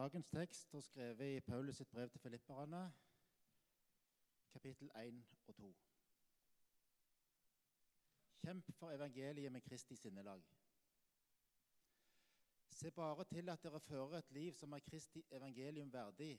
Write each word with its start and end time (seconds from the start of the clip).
Dagens 0.00 0.28
tekst 0.28 0.74
er 0.74 0.80
skrevet 0.80 1.26
i 1.36 1.40
Paulus 1.40 1.76
sitt 1.76 1.90
brev 1.90 2.08
til 2.08 2.20
filipperne, 2.20 2.92
kapittel 4.52 4.90
1 4.96 5.18
og 5.46 5.54
2. 5.58 5.72
Kjemp 8.40 8.72
for 8.78 8.94
evangeliet 8.94 9.52
med 9.52 9.60
Kristi 9.60 9.96
sinnelag. 9.96 10.46
Se 12.70 12.90
bare 12.90 13.24
til 13.24 13.48
at 13.48 13.62
dere 13.62 13.80
fører 13.80 14.18
et 14.18 14.32
liv 14.32 14.54
som 14.54 14.72
er 14.72 14.78
Kristi 14.90 15.26
evangelium 15.30 15.92
verdig. 15.92 16.32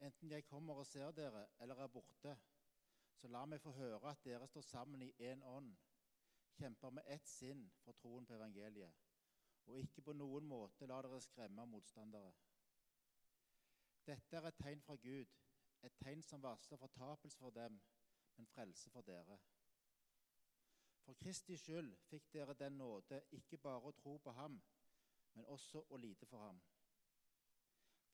Enten 0.00 0.30
jeg 0.30 0.44
kommer 0.44 0.74
og 0.74 0.86
ser 0.86 1.10
dere 1.10 1.46
eller 1.60 1.74
er 1.74 1.86
borte, 1.86 2.36
så 3.16 3.28
la 3.28 3.44
meg 3.44 3.66
få 3.66 3.74
høre 3.80 4.10
at 4.10 4.24
dere 4.24 4.46
står 4.46 4.70
sammen 4.70 5.02
i 5.02 5.14
én 5.32 5.42
ånd, 5.42 5.74
kjemper 6.54 6.90
med 6.90 7.16
ett 7.18 7.26
sinn 7.26 7.70
for 7.82 7.98
troen 7.98 8.26
på 8.26 8.38
evangeliet 8.38 9.11
og 9.66 9.78
ikke 9.78 10.02
på 10.02 10.12
noen 10.16 10.46
måte 10.48 10.86
la 10.86 11.00
dere 11.04 11.20
skremme 11.22 11.66
motstandere. 11.66 12.32
Dette 14.06 14.36
er 14.36 14.48
et 14.48 14.58
tegn 14.58 14.82
fra 14.82 14.96
Gud, 14.96 15.34
et 15.82 15.98
tegn 16.02 16.22
som 16.22 16.42
varsler 16.42 16.78
fortapelse 16.78 17.38
for 17.38 17.50
dem, 17.50 17.80
men 18.36 18.46
frelse 18.46 18.90
for 18.90 19.06
dere. 19.06 19.38
For 21.02 21.14
Kristi 21.18 21.56
skyld 21.56 21.94
fikk 22.10 22.32
dere 22.34 22.54
den 22.54 22.78
nåde 22.78 23.22
ikke 23.38 23.58
bare 23.58 23.90
å 23.90 23.96
tro 23.98 24.16
på 24.18 24.34
ham, 24.38 24.58
men 25.34 25.48
også 25.50 25.84
å 25.90 25.98
lide 25.98 26.26
for 26.26 26.38
ham. 26.38 26.60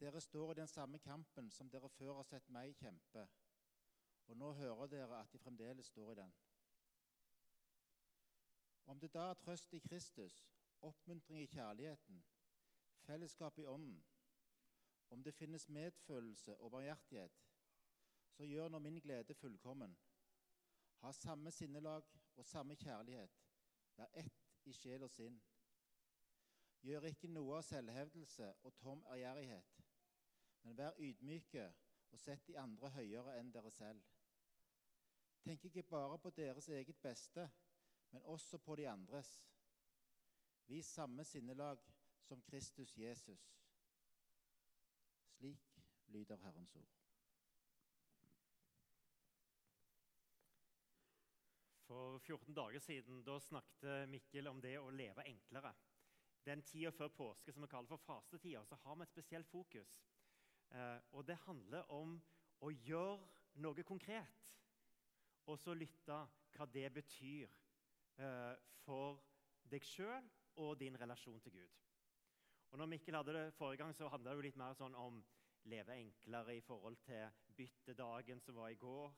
Dere 0.00 0.20
står 0.20 0.52
i 0.52 0.60
den 0.60 0.70
samme 0.70 0.98
kampen 0.98 1.50
som 1.50 1.70
dere 1.70 1.88
før 1.88 2.20
har 2.20 2.28
sett 2.28 2.48
meg 2.54 2.76
kjempe, 2.78 3.24
og 4.28 4.36
nå 4.36 4.52
hører 4.60 4.92
dere 4.92 5.20
at 5.20 5.32
de 5.32 5.40
fremdeles 5.42 5.86
står 5.86 6.12
i 6.12 6.20
den. 6.20 6.34
Om 8.88 9.00
det 9.00 9.10
da 9.12 9.30
er 9.30 9.40
trøst 9.42 9.74
i 9.74 9.82
Kristus, 9.84 10.36
oppmuntring 10.82 11.42
i 11.42 11.46
kjærligheten, 11.46 12.24
fellesskap 13.06 13.58
i 13.58 13.66
ånden, 13.66 14.04
om 15.10 15.22
det 15.22 15.34
finnes 15.34 15.68
medfølelse 15.68 16.56
og 16.56 16.70
barmhjertighet, 16.70 17.38
så 18.30 18.44
gjør 18.44 18.68
nå 18.68 18.78
min 18.78 19.00
glede 19.00 19.34
fullkommen. 19.34 19.96
Ha 21.00 21.12
samme 21.12 21.50
sinnelag 21.50 22.04
og 22.36 22.46
samme 22.46 22.74
kjærlighet, 22.74 23.40
vær 23.96 24.12
ett 24.14 24.52
i 24.64 24.72
sjel 24.72 25.02
og 25.02 25.10
sinn. 25.10 25.40
Gjør 26.82 27.08
ikke 27.10 27.30
noe 27.32 27.56
av 27.58 27.66
selvhevdelse 27.66 28.52
og 28.62 28.76
tom 28.78 29.02
ærgjerrighet, 29.10 29.80
men 30.62 30.78
vær 30.78 30.98
ydmyke 30.98 31.72
og 32.10 32.20
sett 32.20 32.46
de 32.46 32.58
andre 32.58 32.90
høyere 32.94 33.38
enn 33.40 33.50
dere 33.52 33.72
selv. 33.74 34.04
Tenk 35.42 35.64
ikke 35.64 35.82
bare 35.82 36.18
på 36.18 36.30
deres 36.30 36.68
eget 36.68 36.98
beste, 37.02 37.48
men 38.10 38.22
også 38.22 38.58
på 38.58 38.76
de 38.76 38.88
andres. 38.88 39.30
Vis 40.68 40.86
samme 40.86 41.24
sinnelag 41.24 41.78
som 42.22 42.42
Kristus 42.42 42.96
Jesus. 42.98 43.54
Slik 45.24 45.80
lyder 46.06 46.36
Herrens 46.36 46.76
ord. 46.76 46.94
For 51.86 52.18
14 52.18 52.54
dager 52.54 52.78
siden 52.78 53.24
da 53.24 53.38
snakket 53.40 54.08
Mikkel 54.08 54.48
om 54.50 54.60
det 54.60 54.74
å 54.78 54.90
leve 54.90 55.24
enklere. 55.24 55.72
Den 56.44 56.62
tida 56.62 56.90
før 56.92 57.08
påske 57.08 57.52
som 57.52 57.64
vi 57.64 57.68
kaller 57.72 57.88
for 57.88 58.04
fastetida, 58.04 58.64
så 58.64 58.76
har 58.82 58.96
vi 58.96 59.02
et 59.02 59.12
spesielt 59.12 59.48
fokus. 59.48 59.94
Eh, 60.70 60.98
og 61.12 61.26
Det 61.26 61.36
handler 61.46 61.90
om 61.92 62.18
å 62.60 62.70
gjøre 62.70 63.28
noe 63.54 63.82
konkret, 63.82 64.44
og 65.46 65.58
så 65.58 65.74
lytte 65.74 66.18
hva 66.52 66.66
det 66.72 66.92
betyr 66.92 67.48
eh, 68.18 68.54
for 68.84 69.22
deg 69.64 69.84
sjøl 69.84 70.28
og 70.58 70.78
din 70.80 70.98
relasjon 71.00 71.40
til 71.40 71.52
Gud. 71.52 71.76
Og 72.70 72.78
når 72.78 72.90
Mikkel 72.92 73.16
hadde 73.16 73.34
det 73.36 73.54
forrige 73.54 73.82
gang, 73.82 73.94
så 73.96 74.08
handla 74.12 74.34
det 74.36 74.44
litt 74.44 74.58
mer 74.60 74.74
sånn 74.76 74.96
om 74.98 75.22
leve 75.68 75.96
enklere 75.96 76.56
i 76.56 76.64
forhold 76.64 76.98
til 77.04 77.30
byttedagen 77.56 78.40
som 78.44 78.58
var 78.60 78.72
i 78.72 78.80
går. 78.80 79.14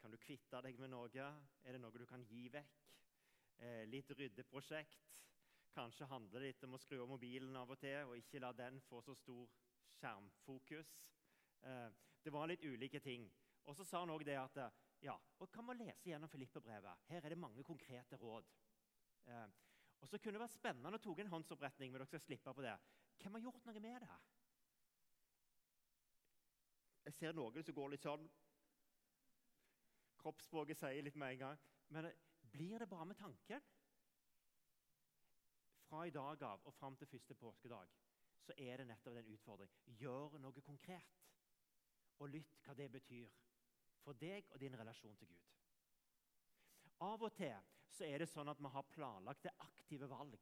Kan 0.00 0.14
du 0.14 0.18
kvitte 0.22 0.62
deg 0.62 0.78
med 0.78 0.92
noe? 0.92 1.28
Er 1.64 1.74
det 1.74 1.80
noe 1.82 1.98
du 1.98 2.06
kan 2.06 2.24
gi 2.26 2.48
vekk? 2.54 2.88
Eh, 3.58 3.84
litt 3.90 4.10
ryddeprosjekt. 4.10 5.06
Kanskje 5.74 6.08
handler 6.10 6.40
det 6.40 6.52
litt 6.52 6.66
om 6.66 6.74
å 6.74 6.82
skru 6.82 7.00
av 7.02 7.10
mobilen 7.10 7.56
av 7.58 7.70
og 7.70 7.78
til 7.82 8.10
og 8.10 8.16
ikke 8.18 8.42
la 8.42 8.52
den 8.56 8.80
få 8.88 9.02
så 9.04 9.14
stor 9.18 9.50
skjermfokus. 9.98 10.92
Eh, 11.66 11.88
det 12.24 12.34
var 12.34 12.50
litt 12.50 12.64
ulike 12.64 13.00
ting. 13.02 13.28
Og 13.66 13.76
så 13.76 13.84
sa 13.84 14.02
han 14.02 14.14
òg 14.14 14.24
det 14.26 14.38
at 14.40 14.58
ja, 15.04 15.14
og 15.38 15.50
kan 15.52 15.66
man 15.66 15.78
lese 15.78 16.10
gjennom 16.10 16.30
Filippe-brevet? 16.30 17.04
Her 17.10 17.22
er 17.22 17.34
det 17.34 17.38
mange 17.38 17.62
konkrete 17.66 18.18
råd. 18.18 18.46
Eh, 19.26 19.46
og 20.00 20.08
så 20.08 20.18
kunne 20.18 20.38
det 20.38 20.42
vært 20.44 20.56
spennende 20.56 20.98
å 20.98 21.02
ta 21.02 21.14
en 21.22 21.32
håndsoppretning, 21.32 21.90
men 21.92 22.00
dere 22.00 22.10
skal 22.10 22.22
slippe 22.22 22.54
på 22.54 22.64
det. 22.64 22.74
Hvem 23.18 23.34
har 23.36 23.44
gjort 23.46 23.64
noe 23.66 23.82
med 23.82 24.04
det? 24.04 24.18
Jeg 27.08 27.16
ser 27.16 27.34
noen 27.34 27.64
som 27.64 27.74
går 27.74 27.94
litt 27.94 28.04
sånn 28.04 28.28
Kroppsspråket 30.18 30.80
sier 30.80 31.04
litt 31.06 31.16
med 31.16 31.36
en 31.36 31.42
gang. 31.44 31.60
Men 31.94 32.08
blir 32.52 32.82
det 32.82 32.88
bare 32.90 33.06
med 33.06 33.16
tanken? 33.16 33.62
Fra 35.88 36.02
i 36.06 36.12
dag 36.12 36.42
av 36.42 36.66
og 36.66 36.74
fram 36.74 36.96
til 36.98 37.08
første 37.08 37.36
påskedag 37.38 37.94
så 38.44 38.54
er 38.58 38.80
det 38.80 38.88
nettopp 38.88 39.14
den 39.16 39.30
utfordringen. 39.32 39.94
Gjør 40.00 40.38
noe 40.42 40.64
konkret, 40.64 41.22
og 42.18 42.32
lytt 42.32 42.58
hva 42.64 42.74
det 42.76 42.90
betyr 42.92 43.30
for 44.02 44.18
deg 44.18 44.50
og 44.52 44.60
din 44.60 44.76
relasjon 44.78 45.16
til 45.16 45.30
Gud. 45.30 45.48
Av 47.04 47.22
og 47.22 47.34
til 47.34 47.54
så 47.88 48.06
er 48.06 48.18
det 48.18 48.28
sånn 48.30 48.50
at 48.50 48.60
vi 48.60 48.70
har 48.74 48.90
planlagt 48.90 49.44
det 49.46 49.54
aktive 49.64 50.08
valg. 50.10 50.34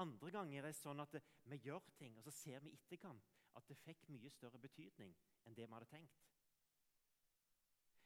Andre 0.00 0.30
ganger 0.32 0.62
er 0.62 0.70
det 0.70 0.78
sånn 0.78 1.02
at 1.02 1.16
vi 1.50 1.58
gjør 1.60 1.84
ting, 1.98 2.16
og 2.16 2.24
så 2.24 2.32
ser 2.32 2.64
vi 2.64 2.72
i 2.72 2.78
etterkant 2.78 3.28
at 3.58 3.66
det 3.68 3.78
fikk 3.82 4.06
mye 4.08 4.30
større 4.32 4.60
betydning 4.62 5.12
enn 5.44 5.56
det 5.56 5.66
vi 5.66 5.74
hadde 5.74 5.90
tenkt. 5.90 6.26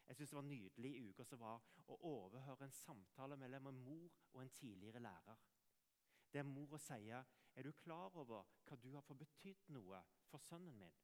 Jeg 0.05 0.15
synes 0.15 0.29
Det 0.29 0.35
var 0.37 0.45
nydelig 0.45 0.91
i 0.95 1.07
uka 1.09 1.23
som 1.25 1.39
var 1.39 1.63
å 1.89 1.97
overhøre 2.05 2.67
en 2.67 2.75
samtale 2.77 3.37
mellom 3.37 3.71
en 3.71 3.79
mor 3.87 4.11
og 4.33 4.41
en 4.43 4.53
tidligere 4.53 5.01
lærer. 5.01 5.39
Der 6.33 6.43
mora 6.43 6.77
sier, 6.77 7.23
'Er 7.55 7.63
du 7.63 7.71
klar 7.71 8.15
over 8.15 8.45
hva 8.65 8.75
du 8.75 8.93
har 8.93 9.01
fått 9.01 9.17
betydd 9.17 9.69
noe 9.69 10.03
for 10.27 10.37
sønnen 10.37 10.77
min?' 10.77 10.99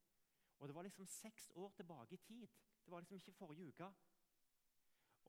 Og 0.60 0.68
Det 0.68 0.76
var 0.76 0.84
liksom 0.84 1.06
seks 1.06 1.52
år 1.56 1.72
tilbake 1.72 2.14
i 2.14 2.18
tid. 2.18 2.48
Det 2.86 2.92
var 2.92 3.00
liksom 3.00 3.16
ikke 3.16 3.32
forrige 3.32 3.68
uke. 3.68 3.94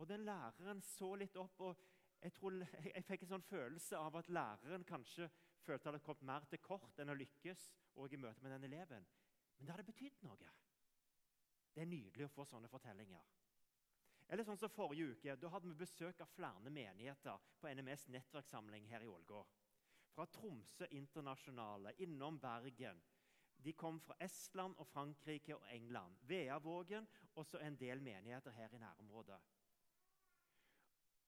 Og 0.01 0.09
den 0.09 0.25
læreren 0.27 0.81
så 0.83 1.13
litt 1.19 1.37
opp, 1.37 1.61
og 1.61 1.83
jeg, 2.23 2.33
tror, 2.33 2.57
jeg 2.95 3.05
fikk 3.07 3.25
en 3.27 3.33
sånn 3.35 3.47
følelse 3.47 3.99
av 3.99 4.17
at 4.21 4.31
læreren 4.33 4.87
kanskje 4.89 5.29
følte 5.63 5.85
det 5.85 5.93
hadde 5.93 6.05
kommet 6.07 6.29
mer 6.31 6.49
til 6.51 6.63
kort 6.63 6.99
enn 7.03 7.13
å 7.13 7.19
lykkes 7.19 7.69
og 8.01 8.13
i 8.13 8.21
møte 8.21 8.43
med 8.43 8.57
den 8.57 8.67
eleven. 8.71 9.07
Men 9.59 9.67
det 9.67 9.77
hadde 9.77 9.91
betydd 9.91 10.25
noe. 10.27 10.51
Det 11.73 11.85
er 11.85 11.89
nydelig 11.89 12.27
å 12.27 12.35
få 12.35 12.47
sånne 12.49 12.71
fortellinger. 12.71 13.31
Eller 14.33 14.47
sånn 14.47 14.59
som 14.61 14.73
Forrige 14.73 15.13
uke 15.13 15.35
da 15.37 15.51
hadde 15.53 15.69
vi 15.69 15.81
besøk 15.83 16.21
av 16.25 16.31
flere 16.33 16.71
menigheter 16.73 17.41
på 17.61 17.69
NMS 17.69 18.07
nettverkssamling 18.15 18.87
her 18.89 19.05
i 19.05 19.11
Ålgård. 19.11 19.51
Fra 20.13 20.27
Tromsø 20.29 20.89
internasjonale, 20.93 21.95
innom 22.05 22.39
Bergen. 22.41 23.01
De 23.63 23.73
kom 23.79 24.01
fra 24.03 24.17
Estland, 24.21 24.75
og 24.79 24.89
Frankrike 24.91 25.55
og 25.57 25.67
England. 25.71 26.17
Veavågen 26.29 27.07
og 27.35 27.47
så 27.47 27.61
en 27.63 27.77
del 27.79 28.03
menigheter 28.03 28.57
her 28.57 28.75
i 28.75 28.81
nærområdet. 28.83 29.39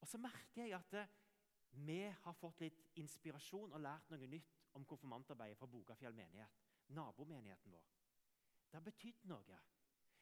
Og 0.04 0.08
så 0.08 0.18
merker 0.20 0.66
jeg 0.66 0.74
at 0.76 0.94
eh, 1.00 1.12
vi 1.86 2.02
har 2.04 2.34
fått 2.36 2.58
litt 2.60 2.80
inspirasjon 3.00 3.72
og 3.72 3.80
lært 3.80 4.10
noe 4.12 4.26
nytt 4.28 4.58
om 4.76 4.84
konfirmantarbeidet 4.84 5.56
fra 5.56 5.68
Bogafjell 5.72 6.12
menighet, 6.12 6.58
nabomenigheten 6.92 7.72
vår. 7.72 7.86
Det 8.68 8.76
har 8.76 8.84
betydd 8.84 9.24
noe. 9.30 9.60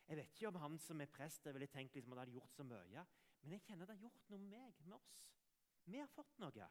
Jeg 0.06 0.20
vet 0.20 0.30
ikke 0.36 0.52
om 0.52 0.60
han 0.62 0.78
som 0.78 1.02
er 1.02 1.10
prest, 1.10 1.50
ville 1.50 1.66
tenkt 1.66 1.98
liksom 1.98 2.14
at 2.14 2.20
det 2.20 2.24
hadde 2.28 2.36
gjort 2.36 2.54
så 2.54 2.68
mye, 2.68 3.04
men 3.42 3.56
jeg 3.56 3.64
kjenner 3.66 3.90
det 3.90 3.96
har 3.96 4.06
gjort 4.06 4.30
noe 4.30 4.44
med 4.44 4.54
meg, 4.54 4.78
med 4.86 4.96
oss. 5.00 5.18
Vi 5.90 5.98
har 5.98 6.14
fått 6.14 6.38
noe. 6.38 6.70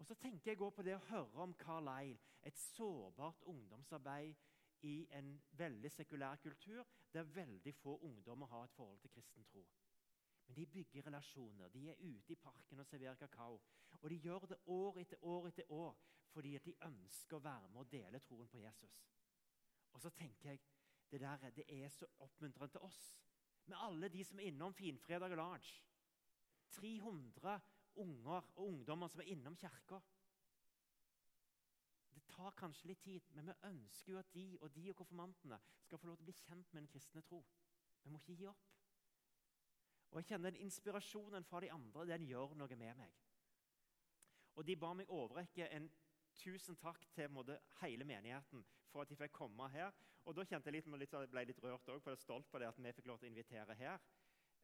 Og 0.00 0.08
så 0.08 0.16
tenker 0.24 0.54
jeg 0.54 0.72
på 0.72 0.88
det 0.88 0.96
å 0.96 1.04
høre 1.10 1.44
om 1.44 1.52
Carlisle, 1.60 2.16
et 2.48 2.64
sårbart 2.64 3.44
ungdomsarbeid 3.44 4.40
i 4.88 4.96
en 5.20 5.34
veldig 5.60 5.92
sekulær 5.92 6.40
kultur 6.40 6.88
der 7.12 7.28
veldig 7.36 7.76
få 7.84 8.00
ungdommer 8.08 8.48
har 8.56 8.64
et 8.64 8.80
forhold 8.80 9.04
til 9.04 9.12
kristen 9.12 9.44
tro. 9.52 9.68
Men 10.52 10.56
de 10.56 10.66
bygger 10.66 11.06
relasjoner. 11.06 11.68
De 11.68 11.88
er 11.88 11.94
ute 12.00 12.32
i 12.32 12.36
parken 12.36 12.78
og 12.78 12.86
serverer 12.86 13.14
kakao. 13.14 13.60
Og 14.00 14.10
de 14.10 14.16
gjør 14.16 14.38
det 14.38 14.58
år 14.66 14.98
etter 14.98 15.24
år 15.24 15.46
etter 15.48 15.70
år 15.72 15.94
fordi 16.32 16.58
de 16.64 16.74
ønsker 16.84 17.36
å 17.36 17.44
være 17.44 17.68
med 17.68 17.80
og 17.80 17.88
dele 17.92 18.20
troen 18.20 18.48
på 18.48 18.60
Jesus. 18.60 18.98
Og 19.92 20.00
så 20.00 20.10
tenker 20.10 20.50
jeg 20.50 20.60
det 21.10 21.20
der, 21.20 21.50
det 21.56 21.64
er 21.68 21.88
så 21.88 22.06
oppmuntrende 22.24 22.72
til 22.72 22.84
oss, 22.84 23.00
med 23.66 23.76
alle 23.80 24.08
de 24.08 24.24
som 24.24 24.40
er 24.40 24.50
innom 24.50 24.74
Finfredag 24.74 25.32
og 25.32 25.40
Large. 25.40 25.72
300 26.72 27.58
unger 28.04 28.52
og 28.56 28.66
ungdommer 28.66 29.08
som 29.08 29.20
er 29.20 29.32
innom 29.32 29.56
kirka. 29.56 30.00
Det 32.12 32.24
tar 32.28 32.56
kanskje 32.60 32.92
litt 32.92 33.04
tid, 33.04 33.32
men 33.32 33.48
vi 33.48 33.58
ønsker 33.70 34.12
jo 34.12 34.20
at 34.20 34.34
de 34.34 34.46
og 34.60 34.74
de 34.76 34.88
og 34.90 35.00
konfirmantene 35.00 35.60
skal 35.80 35.98
få 35.98 36.12
lov 36.12 36.20
til 36.20 36.28
å 36.28 36.30
bli 36.32 36.38
kjent 36.44 36.72
med 36.72 36.82
den 36.82 36.92
kristne 36.92 37.24
tro. 37.28 37.44
Vi 38.04 38.12
må 38.12 38.20
ikke 38.20 38.36
gi 38.36 38.48
opp. 38.52 38.81
Og 40.12 40.20
jeg 40.20 40.34
kjenner 40.34 40.56
inspirasjonen 40.60 41.44
fra 41.48 41.60
de 41.64 41.70
andre 41.72 42.06
den 42.12 42.26
gjør 42.28 42.52
noe 42.60 42.76
med 42.76 42.96
meg. 42.98 43.12
Og 44.60 44.66
De 44.68 44.76
ba 44.76 44.92
meg 44.92 45.08
overrekke 45.08 45.68
en 45.72 45.88
tusen 46.36 46.76
takk 46.76 47.06
til 47.16 47.30
måte, 47.32 47.58
hele 47.80 48.04
menigheten 48.04 48.64
for 48.92 49.02
at 49.02 49.08
de 49.08 49.16
fikk 49.16 49.32
komme 49.36 49.68
her. 49.72 49.92
Og 50.28 50.36
da 50.36 50.44
kjente 50.44 50.68
jeg 50.68 50.76
litt, 50.76 51.12
jeg 51.12 51.30
ble 51.32 51.46
litt 51.48 51.62
rørt 51.64 51.88
òg, 51.88 52.02
for 52.02 52.12
jeg 52.12 52.20
er 52.20 52.24
stolt 52.26 52.50
på 52.50 52.60
det 52.60 52.68
at 52.68 52.78
vi 52.78 52.92
fikk 52.92 53.08
lov 53.08 53.18
til 53.20 53.30
å 53.30 53.32
invitere 53.32 53.76
her. 53.78 54.04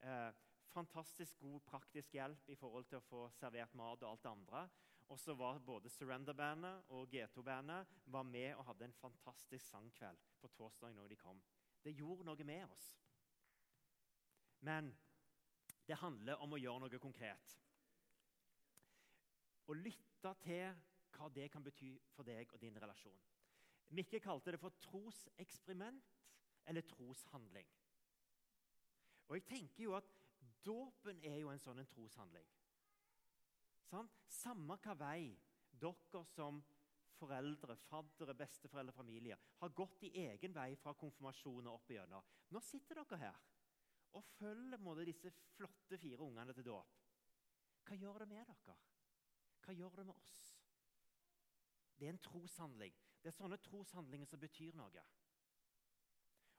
Eh, 0.04 0.28
fantastisk 0.70 1.40
god 1.40 1.64
praktisk 1.66 2.14
hjelp 2.14 2.52
i 2.52 2.58
forhold 2.58 2.86
til 2.90 3.00
å 3.00 3.06
få 3.08 3.24
servert 3.34 3.74
mat 3.74 4.04
og 4.04 4.12
alt 4.12 4.26
det 4.26 4.30
andre. 4.34 4.62
Og 5.08 5.18
så 5.18 5.32
var 5.34 5.58
både 5.64 5.88
Surrender-bandet 5.88 6.92
og 6.92 7.08
G2-bandet 7.08 7.96
var 8.12 8.28
med 8.28 8.52
og 8.54 8.66
hadde 8.68 8.84
en 8.84 8.98
fantastisk 9.00 9.64
sangkveld 9.64 10.20
på 10.42 10.50
torsdag 10.52 10.92
når 10.94 11.08
de 11.08 11.16
kom. 11.16 11.40
Det 11.82 11.96
gjorde 11.96 12.28
noe 12.28 12.44
med 12.44 12.66
oss. 12.68 12.90
Men 14.60 14.92
det 15.88 15.96
handler 16.02 16.42
om 16.44 16.52
å 16.52 16.60
gjøre 16.60 16.84
noe 16.84 17.00
konkret. 17.00 17.56
Å 19.68 19.76
lytte 19.76 20.34
til 20.44 20.84
hva 21.16 21.28
det 21.32 21.48
kan 21.52 21.64
bety 21.64 21.94
for 22.14 22.28
deg 22.28 22.52
og 22.52 22.60
din 22.62 22.76
relasjon. 22.80 23.18
Mikke 23.96 24.20
kalte 24.20 24.52
det 24.52 24.60
for 24.60 24.76
troseksperiment 24.84 26.14
eller 26.68 26.84
troshandling. 26.84 27.68
Og 29.28 29.36
jeg 29.38 29.48
tenker 29.48 29.84
jo 29.84 29.96
at 29.96 30.14
Dåpen 30.64 31.20
er 31.24 31.38
jo 31.40 31.48
en 31.48 31.60
sånn 31.62 31.78
en 31.80 31.88
troshandling. 31.88 32.44
Sant? 33.88 34.12
Samme 34.28 34.76
hva 34.82 34.94
vei 34.98 35.30
dere 35.80 36.24
som 36.34 36.58
foreldre, 37.18 37.76
faddere, 37.88 38.34
besteforeldre, 38.36 38.94
familier 38.94 39.40
har 39.62 39.74
gått 39.74 40.04
i 40.06 40.12
egen 40.26 40.52
vei 40.54 40.74
fra 40.78 40.92
konfirmasjon 40.98 41.66
og 41.66 41.78
opp 41.78 41.92
igjennom. 41.94 42.26
Nå 42.52 42.60
sitter 42.62 43.00
dere 43.00 43.20
her 43.22 43.40
og 44.16 44.24
følger 44.38 44.80
måte, 44.80 45.04
disse 45.04 45.30
flotte 45.56 45.98
fire 45.98 46.24
ungene 46.24 46.54
til 46.56 46.66
dåp. 46.66 46.96
Hva 47.88 47.96
gjør 47.96 48.22
det 48.22 48.28
med 48.28 48.48
dere? 48.48 48.76
Hva 49.64 49.74
gjør 49.76 50.00
det 50.00 50.06
med 50.08 50.14
oss? 50.14 50.38
Det 51.98 52.06
er 52.06 52.14
en 52.14 52.22
troshandling. 52.22 52.94
Det 53.22 53.30
er 53.30 53.36
sånne 53.36 53.58
troshandlinger 53.60 54.28
som 54.30 54.40
betyr 54.40 54.76
noe. 54.78 55.04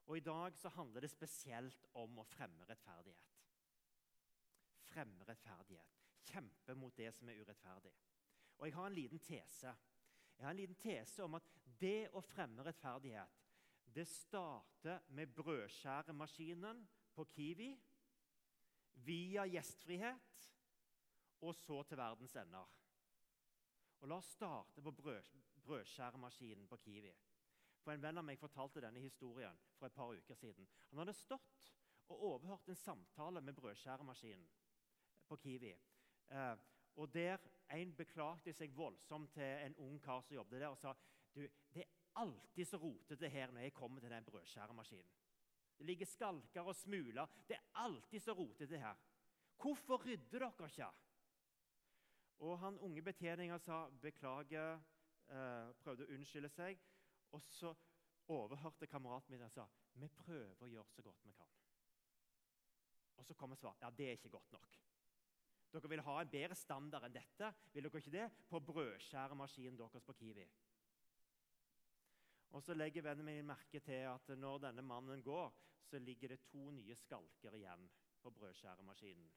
Og 0.10 0.18
I 0.18 0.25
dag 0.25 0.57
så 0.57 0.72
handler 0.74 1.06
det 1.06 1.12
spesielt 1.13 1.86
om 2.01 2.18
å 2.19 2.28
fremme 2.28 2.66
rettferdighet. 2.69 3.36
Fremme 4.90 5.25
rettferdighet. 5.30 5.98
Kjempe 6.30 6.75
mot 6.75 6.96
det 6.98 7.12
som 7.16 7.30
er 7.30 7.40
urettferdig. 7.42 7.94
Og 8.57 8.68
Jeg 8.68 8.75
har 8.75 8.90
en 8.90 8.98
liten 8.98 9.22
tese. 9.24 9.75
Jeg 10.36 10.46
har 10.46 10.51
en 10.51 10.60
liten 10.60 10.75
tese 10.81 11.24
om 11.24 11.38
at 11.38 11.46
det 11.80 12.10
å 12.18 12.22
fremme 12.25 12.66
rettferdighet 12.66 13.38
det 13.94 14.06
starter 14.07 15.00
med 15.18 15.31
brødskjæremaskinen 15.34 16.84
på 17.16 17.26
Kiwi, 17.26 17.70
via 19.06 19.46
gjestfrihet 19.48 20.50
og 21.42 21.56
så 21.56 21.84
til 21.84 21.98
verdens 21.98 22.36
ender. 22.36 22.68
Og 24.00 24.08
La 24.08 24.20
oss 24.20 24.32
starte 24.36 24.82
på 24.84 24.92
brød, 24.96 25.36
brødskjæremaskinen 25.64 26.68
på 26.68 26.78
Kiwi. 26.78 27.12
For 27.84 27.94
En 27.94 28.02
venn 28.04 28.20
av 28.20 28.26
meg 28.28 28.40
fortalte 28.40 28.84
denne 28.84 29.02
historien 29.04 29.60
for 29.78 29.88
et 29.88 29.96
par 29.96 30.12
uker 30.16 30.36
siden. 30.36 30.68
Han 30.90 31.02
hadde 31.04 31.16
stått 31.16 31.70
og 32.10 32.24
overhørt 32.32 32.68
en 32.68 32.80
samtale 32.80 33.42
med 33.42 33.56
brødskjæremaskinen 33.56 34.48
på 35.28 35.36
Kiwi. 35.36 35.76
Eh, 36.30 36.56
og 36.96 37.14
der 37.14 37.38
En 37.70 37.92
beklagte 37.94 38.50
seg 38.54 38.72
voldsomt 38.74 39.30
til 39.34 39.44
en 39.44 39.76
ung 39.78 40.00
kar 40.02 40.24
som 40.26 40.34
jobbet 40.36 40.62
der, 40.62 40.72
og 40.74 40.78
sa 40.78 40.94
du, 41.36 41.44
det 41.74 41.84
er 41.84 41.92
alltid 42.18 42.66
så 42.66 42.78
rotete 42.82 43.30
her 43.30 43.52
når 43.52 43.62
jeg 43.62 43.74
kommer 43.74 44.02
til 44.02 44.10
den 44.10 44.26
brødskjæremaskinen. 44.26 45.12
Det 45.80 45.88
ligger 45.88 46.06
skalker 46.06 46.68
og 46.68 46.76
smuler. 46.76 47.28
Det 47.48 47.56
er 47.56 47.68
alltid 47.80 48.20
så 48.20 48.36
rotete 48.36 48.78
her. 48.78 48.98
Hvorfor 49.60 50.04
rydder 50.06 50.40
dere 50.40 50.68
ikke? 50.68 50.90
Og 52.40 52.60
han 52.60 52.80
unge 52.80 53.02
betjeningen 53.04 53.60
sa 53.60 53.86
beklager, 54.02 54.80
eh, 55.28 55.72
prøvde 55.84 56.04
å 56.04 56.12
unnskylde 56.16 56.50
seg. 56.52 56.80
Og 57.31 57.42
så 57.42 57.74
overhørte 58.28 58.88
kameraten 58.88 59.31
min 59.31 59.44
og 59.46 59.52
sa 59.52 59.68
vi 60.00 60.08
prøver 60.08 60.64
å 60.64 60.70
gjøre 60.70 60.94
så 60.94 61.04
godt 61.04 61.26
vi 61.26 61.34
kan. 61.34 61.56
Og 63.20 63.25
så 63.25 63.36
kommer 63.36 63.60
svaret 63.60 63.84
ja, 63.84 63.90
det 63.90 64.08
er 64.08 64.18
ikke 64.20 64.32
godt 64.36 64.52
nok. 64.52 64.78
Dere 65.74 65.90
vil 65.92 66.02
ha 66.02 66.16
en 66.22 66.32
bedre 66.32 66.56
standard 66.58 67.06
enn 67.06 67.14
dette 67.14 67.52
vil 67.74 67.86
dere 67.86 68.02
ikke 68.02 68.14
det, 68.14 68.28
på 68.50 68.62
brødskjæremaskinen 68.72 69.78
deres 69.78 70.06
på 70.06 70.16
Kiwi. 70.18 70.48
Og 72.50 72.63
Så 72.63 72.74
legger 72.74 73.06
vennen 73.06 73.25
min 73.25 73.46
merke 73.46 73.80
til 73.80 74.07
at 74.10 74.31
når 74.38 74.63
denne 74.66 74.81
mannen 74.81 75.22
går, 75.24 75.54
så 75.86 76.00
ligger 76.00 76.28
det 76.34 76.46
to 76.50 76.72
nye 76.72 76.96
skalker 76.96 77.56
igjen 77.57 77.90
på 78.22 78.31
brødskjæremaskinen 78.31 79.30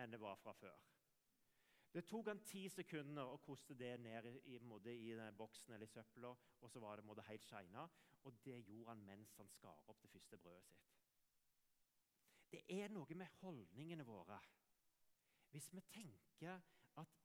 enn 0.00 0.12
det 0.12 0.20
var 0.22 0.36
fra 0.38 0.52
før. 0.54 0.76
Det 1.90 2.04
tok 2.06 2.28
han 2.30 2.40
ti 2.46 2.68
sekunder 2.70 3.32
å 3.32 3.40
koste 3.42 3.74
det 3.74 3.96
ned 3.98 4.28
i, 4.30 4.54
i, 4.54 4.58
i 4.94 5.16
boksen 5.36 5.74
eller 5.74 5.88
i 5.88 5.90
søpla, 5.90 6.30
og 6.60 6.70
så 6.70 6.82
var 6.82 7.00
det 7.00 7.06
måtte, 7.06 7.24
helt 7.26 7.44
shina. 7.44 7.88
Og 8.22 8.36
det 8.44 8.60
gjorde 8.60 8.92
han 8.92 9.02
mens 9.04 9.34
han 9.40 9.48
skar 9.50 9.88
opp 9.90 10.02
det 10.02 10.12
første 10.12 10.38
brødet 10.38 10.62
sitt. 10.68 10.86
Det 12.50 12.62
er 12.76 12.92
noe 12.94 13.16
med 13.18 13.40
holdningene 13.40 14.06
våre. 14.06 14.38
Hvis 15.50 15.70
vi 15.74 15.82
tenker 15.90 16.62
at 17.02 17.18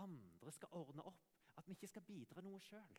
andre 0.00 0.52
skal 0.52 0.72
ordne 0.76 1.04
opp, 1.04 1.28
at 1.56 1.68
vi 1.68 1.76
ikke 1.76 1.90
skal 1.90 2.04
bidra 2.04 2.44
noe 2.44 2.60
sjøl, 2.64 2.98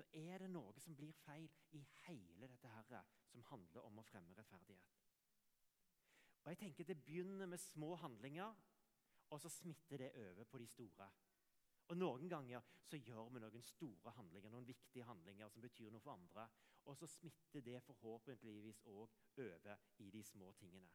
da 0.00 0.06
er 0.16 0.40
det 0.40 0.50
noe 0.50 0.80
som 0.80 0.96
blir 0.96 1.12
feil 1.24 1.48
i 1.76 1.82
hele 2.06 2.48
dette 2.48 2.72
herre 2.72 3.02
som 3.30 3.44
handler 3.50 3.86
om 3.86 4.00
å 4.00 4.06
fremme 4.08 4.36
rettferdighet. 4.38 4.98
Og 6.40 6.50
jeg 6.50 6.58
tenker 6.58 6.84
Det 6.84 7.02
begynner 7.04 7.46
med 7.46 7.60
små 7.60 7.94
handlinger 8.00 8.54
og 9.30 9.40
så 9.40 9.48
smitter 9.48 9.96
det 9.96 10.30
over 10.30 10.44
på 10.44 10.58
de 10.58 10.66
store. 10.66 11.10
Og 11.88 11.96
Noen 11.96 12.28
ganger 12.28 12.62
så 12.86 12.96
gjør 12.96 13.28
vi 13.28 13.40
noen 13.42 13.62
store 13.62 14.10
handlinger, 14.10 14.50
noen 14.50 14.66
viktige 14.66 15.04
handlinger 15.04 15.48
som 15.48 15.62
betyr 15.62 15.90
noe 15.90 16.02
for 16.02 16.12
andre. 16.12 16.48
Og 16.84 16.96
så 16.96 17.06
smitter 17.06 17.60
det 17.60 17.82
forhåpentligvis 17.82 18.82
òg 18.86 19.16
over 19.38 19.76
i 19.98 20.10
de 20.10 20.22
små 20.24 20.52
tingene. 20.52 20.90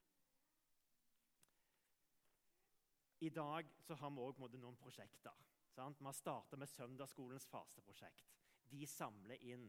I 3.20 3.30
dag 3.30 3.70
så 3.80 3.96
har 3.96 4.10
vi 4.12 4.24
òg 4.24 4.58
noen 4.60 4.76
prosjekter. 4.76 5.46
Sant? 5.76 6.00
Vi 6.00 6.06
har 6.06 6.14
starta 6.14 6.58
med 6.58 6.68
Søndagsskolens 6.68 7.48
fasteprosjekt. 7.48 8.45
De 8.72 8.86
samler 8.90 9.42
inn 9.46 9.68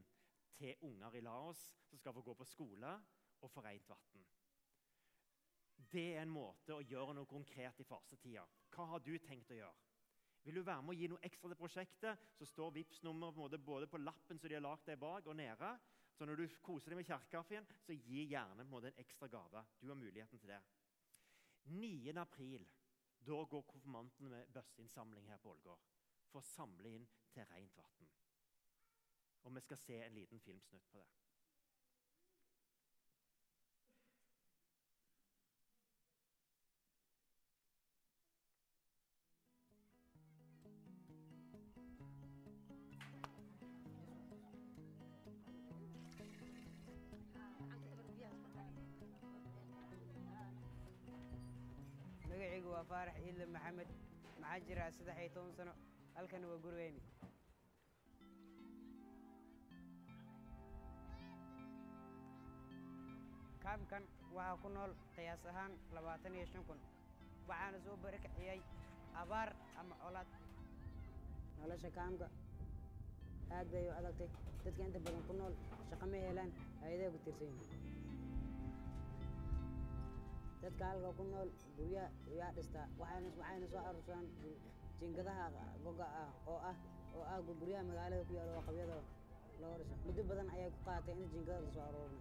til 0.56 0.86
unger 0.88 1.18
i 1.18 1.24
Laos 1.24 1.60
som 1.88 2.00
skal 2.00 2.14
få 2.16 2.24
gå 2.24 2.34
på 2.34 2.48
skole 2.48 2.92
og 3.44 3.52
få 3.52 3.64
rent 3.64 3.88
vann. 3.88 4.24
Det 5.92 6.06
er 6.16 6.22
en 6.22 6.32
måte 6.32 6.74
å 6.74 6.84
gjøre 6.84 7.14
noe 7.14 7.28
konkret 7.30 7.80
i 7.80 7.86
fasetida. 7.86 8.46
Hva 8.72 8.88
har 8.92 9.04
du 9.04 9.12
tenkt 9.22 9.52
å 9.52 9.58
gjøre? 9.58 9.84
Vil 10.46 10.60
du 10.60 10.62
være 10.62 10.82
med 10.82 10.94
å 10.94 10.96
gi 10.96 11.08
noe 11.10 11.26
ekstra 11.26 11.50
til 11.50 11.58
prosjektet, 11.58 12.26
så 12.38 12.46
står 12.46 12.74
vips 12.76 13.02
nummer 13.02 13.34
både 13.34 13.88
på 13.90 13.98
lappen 13.98 14.38
som 14.38 14.48
de 14.48 14.54
har 14.54 14.62
lagd 14.62 14.86
der 14.86 14.98
bak, 15.00 15.26
og 15.26 15.36
nede. 15.36 15.72
Så 16.14 16.24
når 16.24 16.38
du 16.38 16.44
koser 16.62 16.92
deg 16.92 17.00
med 17.00 17.08
kirkekaffen, 17.08 17.66
så 17.82 17.96
gi 17.98 18.28
gjerne 18.30 18.62
en, 18.62 18.74
en 18.78 19.00
ekstra 19.02 19.28
gave. 19.28 19.64
Du 19.80 19.88
har 19.90 19.98
muligheten 19.98 20.38
til 20.38 20.54
det. 20.54 20.60
9. 21.66 22.14
april 22.22 22.62
da 23.26 23.42
går 23.50 23.66
konfirmantene 23.66 24.30
med 24.30 24.52
bøsseinnsamling 24.54 25.26
her 25.26 25.42
på 25.42 25.50
Ålgård 25.50 25.82
for 26.30 26.38
å 26.38 26.46
samle 26.46 26.94
inn 26.94 27.08
til 27.34 27.46
rent 27.50 27.74
vann. 27.74 28.06
Og 29.46 29.54
vi 29.54 29.60
skal 29.60 29.76
se 29.78 29.94
en 30.04 30.12
liten 30.14 30.40
filmsnutt 30.40 30.90
på 30.92 30.98
det. 30.98 31.06
waa 52.76 52.84
faarax 52.84 53.16
ciidle 53.22 53.46
maxamed 53.54 53.88
maxaa 54.40 54.58
jiraa 54.68 54.90
saddex 54.96 55.18
iyo 55.20 55.30
toban 55.34 55.52
sano 55.58 55.72
halkan 56.16 56.44
waa 56.50 56.58
gurigeyni 56.64 57.00
kaamkan 63.66 64.02
waxaa 64.36 64.60
ku 64.62 64.68
nool 64.76 64.92
qiyaas 65.14 65.42
ahaan 65.50 65.72
labaatan 65.94 66.34
iyo 66.38 66.46
shan 66.52 66.64
kun. 66.68 66.78
Waxaana 67.48 67.78
soo 67.84 67.96
barakiciyey 68.04 68.60
abaar 69.22 69.48
ama 69.80 69.94
colaad. 70.02 70.28
Nolosha 71.58 71.90
kaamka 71.98 72.26
aad 73.56 73.66
bay 73.72 73.84
u 73.88 73.92
adagtay. 73.98 74.28
Dadka 74.64 74.82
inta 74.86 74.98
badan 75.04 75.22
ku 75.28 75.32
nool 75.40 75.54
shaqo 75.88 76.04
ma 76.12 76.16
helaan 76.26 76.50
hay'adaha 76.82 77.10
ku 77.14 77.18
tirsan 77.24 77.48
yihiin. 77.54 77.82
Dadka 80.62 80.84
halka 80.90 81.10
ku 81.18 81.24
nool 81.32 81.48
guryaha 81.76 82.08
yaa 82.40 82.50
dhistaa 82.56 82.86
waxayna 83.00 83.66
soo 83.72 83.80
aruursadaan 83.88 84.26
jiingadaha 84.98 85.44
goga 85.84 86.06
ah 86.22 86.30
oo 86.50 86.58
ah 86.70 86.76
oo 87.16 87.24
ah 87.32 87.38
guryaha 87.60 87.82
magaalada 87.90 88.24
ku 88.28 88.32
yaalo 88.38 88.52
oo 88.58 88.64
qabyada 88.68 88.96
loo 89.60 89.74
dhiso 89.78 89.94
muddo 90.06 90.22
badan 90.30 90.48
ayay 90.54 90.70
ku 90.74 90.80
qaadatay 90.86 91.14
in 91.22 91.28
jiingada 91.32 91.60
la 91.64 91.70
soo 91.76 91.84
aruurno 91.88 92.20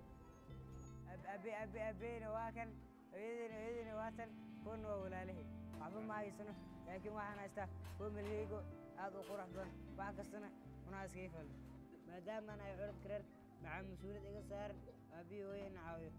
abeyna 1.13 2.29
waa 2.35 2.51
kan 2.57 2.69
hooyadiina 3.12 3.55
hooyadiina 3.62 3.93
waa 4.00 4.12
tan 4.17 4.29
kuwana 4.63 4.88
waa 4.89 5.01
walaalahay 5.03 5.45
waxba 5.79 6.01
ma 6.09 6.13
haysano 6.19 6.53
laakiin 6.88 7.13
waxaan 7.17 7.39
haystaa 7.41 7.67
familkaygu 7.97 8.59
aad 9.03 9.13
u 9.19 9.24
qurux 9.29 9.50
badan 9.55 9.71
wax 9.97 10.13
kastana 10.17 10.47
unaa 10.88 11.03
iskaga 11.07 11.29
falo 11.35 11.51
maadaamaan 12.07 12.59
ay 12.65 12.74
curad 12.79 12.97
kareer 13.03 13.24
maxaa 13.63 13.83
mas-uuliyad 13.89 14.25
iga 14.31 14.43
saaran 14.50 14.79
aabbihi 15.17 15.43
hooyana 15.50 15.79
caawiyo 15.85 16.12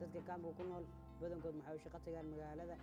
dadka 0.00 0.20
kaamka 0.28 0.50
ku 0.58 0.62
nool 0.70 0.84
badankood 1.20 1.54
maxay 1.58 1.78
shaqo 1.84 1.98
tagaan 2.06 2.26
magaalada 2.32 2.76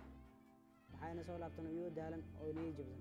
waxayna 0.92 1.22
soo 1.28 1.38
laabtaan 1.42 1.68
iyoo 1.76 1.90
daalan 1.98 2.22
oo 2.42 2.50
niyo 2.56 2.70
jabsan 2.78 3.00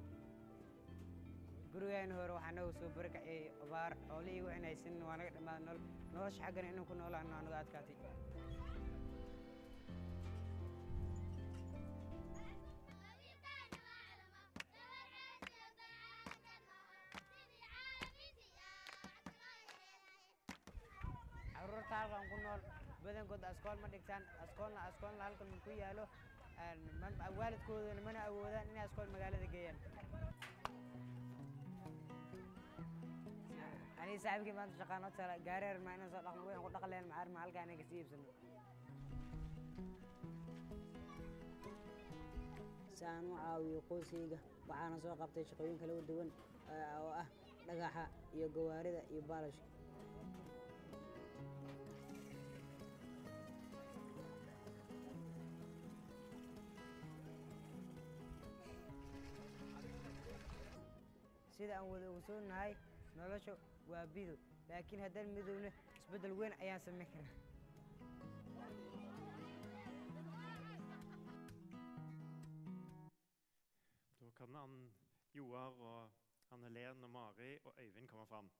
gurigeena 1.73 2.13
hore 2.19 2.33
waxaa 2.37 2.55
nagu 2.57 2.71
soo 2.79 2.89
barakaciyey 2.97 3.43
abaar 3.63 3.91
xoolihii 4.07 4.45
waxaan 4.47 4.67
haysanin 4.69 5.07
waa 5.09 5.17
naga 5.19 5.35
dhammaada 5.35 5.61
nool 5.67 5.79
nolosha 6.13 6.43
xaggana 6.45 6.67
inaan 6.71 6.89
ku 6.89 6.93
noolaano 6.99 7.29
waa 7.35 7.45
naga 7.45 7.57
adkaatay. 7.63 7.97
Caruurta 21.55 21.95
halkan 22.01 22.23
ku 22.31 22.35
nool 22.45 22.61
badankood 23.03 23.43
askool 23.51 23.77
ma 23.81 23.87
dhigtaan. 23.93 24.23
Askoolna 24.43 24.79
askoolna 24.89 25.23
halkan 25.27 25.49
ku 25.65 25.71
yaalo 25.83 26.03
waalidkoodana 27.39 28.01
mana 28.07 28.19
awoodaan 28.29 28.69
inay 28.71 28.85
askool 28.87 29.09
magaalada 29.13 29.47
geeyaan 29.53 29.77
aniga 34.13 34.23
saaxiibkii 34.25 34.55
maanta 34.57 34.77
shaqaano 34.81 35.07
tala 35.17 35.35
gaareer 35.47 35.77
ma 35.85 35.91
inaan 35.95 36.11
soo 36.13 36.21
dhaqno 36.25 36.41
waxaan 36.47 36.63
ku 36.65 36.69
dhaqleen 36.75 37.05
macaar 37.11 37.27
ma 37.33 37.39
halkaa 37.43 37.63
anaga 37.65 37.83
sii 37.89 37.99
iibsano 38.01 38.25
si 42.97 43.03
aan 43.11 43.25
u 43.31 43.35
caawiyo 43.43 43.79
qoyskayga 43.89 44.37
waxaana 44.69 44.97
soo 45.03 45.15
qabtay 45.21 45.45
shaqooyin 45.49 45.79
kala 45.81 45.93
duwan 46.09 46.29
eh, 46.73 46.93
oo 47.01 47.11
ah 47.21 47.27
dhagaxa 47.67 48.03
iyo 48.35 48.47
gawaarida 48.55 49.01
iyo 49.13 49.21
baalashka 49.29 49.65
sida 61.57 61.73
aan 61.77 61.87
wada 61.91 62.07
ogsoonnahay 62.15 62.71
nolosha 63.17 63.53
waa 63.87 64.07
bido 64.07 64.37
laakiin 64.67 65.01
haddaan 65.01 65.29
midowna 65.37 65.71
isbeddel 65.97 66.37
weyn 66.39 66.53
ayaan 66.59 66.81
samayn 66.81 67.09
karaa 67.13 67.41
Da 74.19 74.31
kan 74.37 74.55
han, 74.55 74.93
Joar 75.33 75.71
og 75.89 76.11
Anne 76.51 76.69
Len 76.73 77.03
og 77.03 77.09
Mari 77.09 77.59
og 77.63 77.73
Øyvind 77.77 78.07
komme 78.07 78.25
fram. 78.25 78.51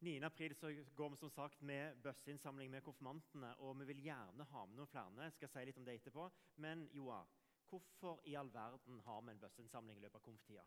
9. 0.00 0.16
april 0.22 0.54
går 0.96 1.08
vi 1.08 1.16
som 1.16 1.30
sagt 1.30 1.62
med 1.62 1.96
bøsseinnsamling 2.02 2.70
med 2.70 2.80
konfirmantene. 2.80 3.56
Og 3.56 3.78
vi 3.80 3.84
vil 3.84 4.02
gjerne 4.02 4.44
ha 4.44 4.66
med 4.66 4.76
noen 4.76 4.86
flere. 4.86 5.22
Jeg 5.22 5.32
skal 5.32 5.48
si 5.48 5.64
litt 5.66 5.78
om 5.78 5.84
det 5.84 5.94
etterpå. 5.94 6.30
Men 6.56 6.88
Joar, 6.94 7.26
hvorfor 7.68 8.20
i 8.24 8.34
all 8.34 8.52
verden 8.54 9.00
har 9.00 9.20
vi 9.20 9.30
en 9.30 9.40
bøsseinnsamling 9.40 9.98
i 9.98 10.00
løpet 10.00 10.20
av 10.20 10.24
konftida? 10.30 10.64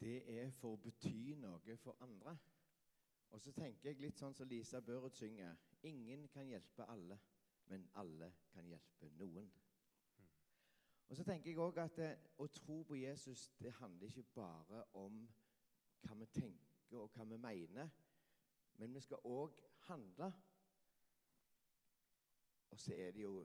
Det 0.00 0.40
er 0.40 0.50
for 0.50 0.76
å 0.76 0.80
bety 0.82 1.34
noe 1.40 1.76
for 1.82 1.96
andre. 2.04 2.36
Og 3.30 3.40
så 3.40 3.52
tenker 3.52 3.90
jeg 3.90 4.00
litt 4.00 4.18
sånn 4.18 4.34
som 4.34 4.48
Lisa 4.48 4.80
Børud 4.80 5.14
synger. 5.14 5.56
Ingen 5.88 6.28
kan 6.32 6.48
hjelpe 6.48 6.86
alle, 6.88 7.18
men 7.68 7.84
alle 8.00 8.30
kan 8.52 8.68
hjelpe 8.68 9.10
noen. 9.18 9.50
Og 11.08 11.16
så 11.16 11.24
tenker 11.24 11.50
jeg 11.50 11.58
også 11.58 11.84
at 11.84 11.96
det, 11.96 12.08
å 12.38 12.46
tro 12.52 12.82
på 12.84 12.96
Jesus 13.00 13.48
det 13.58 13.72
handler 13.80 14.08
ikke 14.08 14.24
bare 14.34 14.82
om 15.00 15.22
hva 16.04 16.16
vi 16.20 16.26
tenker 16.32 17.00
og 17.00 17.12
hva 17.16 17.24
vi 17.28 17.36
mener, 17.40 17.88
men 18.80 18.94
vi 18.94 19.00
skal 19.00 19.24
òg 19.28 19.56
handle. 19.88 20.28
Og 22.70 22.80
så 22.80 22.94
er 22.94 23.12
det 23.16 23.24
jo 23.24 23.42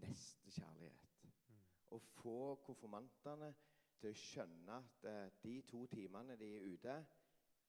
nestekjærlighet. 0.00 1.24
Å 1.90 1.98
få 1.98 2.38
konfirmantene 2.64 3.50
til 4.00 4.10
å 4.10 4.18
skjønne 4.18 4.76
at 4.78 5.08
eh, 5.10 5.30
de 5.42 5.54
to 5.68 5.84
timene 5.92 6.36
de 6.40 6.50
er 6.56 6.66
ute, 6.72 6.96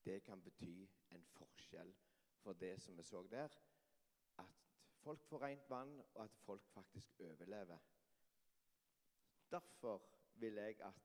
det 0.06 0.22
kan 0.24 0.42
bety 0.42 0.88
en 1.16 1.26
forskjell 1.36 1.92
for 2.40 2.54
det 2.60 2.76
som 2.82 2.98
vi 2.98 3.04
så 3.04 3.24
der. 3.32 3.56
At 4.40 4.62
folk 5.04 5.26
får 5.28 5.44
rent 5.44 5.70
vann, 5.70 5.98
og 6.14 6.24
at 6.24 6.38
folk 6.46 6.68
faktisk 6.74 7.20
overlever. 7.20 7.78
Derfor 9.52 10.02
vil 10.40 10.54
jeg 10.54 10.78
at 10.86 11.02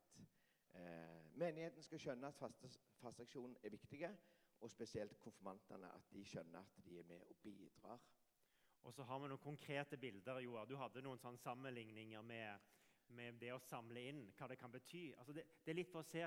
eh, 0.75 1.37
menigheten 1.41 1.83
skal 1.83 1.99
skjønne 1.99 2.29
at 2.29 2.39
faste, 2.39 2.71
fasteaksjonen 3.01 3.57
er 3.63 3.75
viktig, 3.75 4.11
og 4.61 4.71
spesielt 4.71 5.19
konfirmantene 5.21 5.91
at 5.93 6.13
de 6.13 6.23
skjønner 6.25 6.61
at 6.61 6.85
de 6.85 6.99
er 6.99 7.09
med 7.09 7.21
og 7.21 7.37
bidrar. 7.43 8.01
Og 8.85 8.95
så 8.95 9.03
har 9.03 9.19
vi 9.19 9.29
noen 9.29 9.41
konkrete 9.41 9.97
bilder. 9.97 10.39
Joar. 10.45 10.65
Du 10.69 10.77
hadde 10.77 11.03
noen 11.03 11.39
sammenligninger 11.41 12.23
med, 12.23 12.71
med 13.09 13.39
det 13.41 13.53
å 13.55 13.61
samle 13.63 14.01
inn, 14.09 14.25
hva 14.39 14.49
det 14.49 14.59
kan 14.59 14.73
bety. 14.73 15.13
Altså 15.19 15.33
det, 15.33 15.45
det 15.65 15.73
er 15.73 15.79
litt 15.81 15.93
for 15.93 16.05
å 16.05 16.09
se 16.09 16.27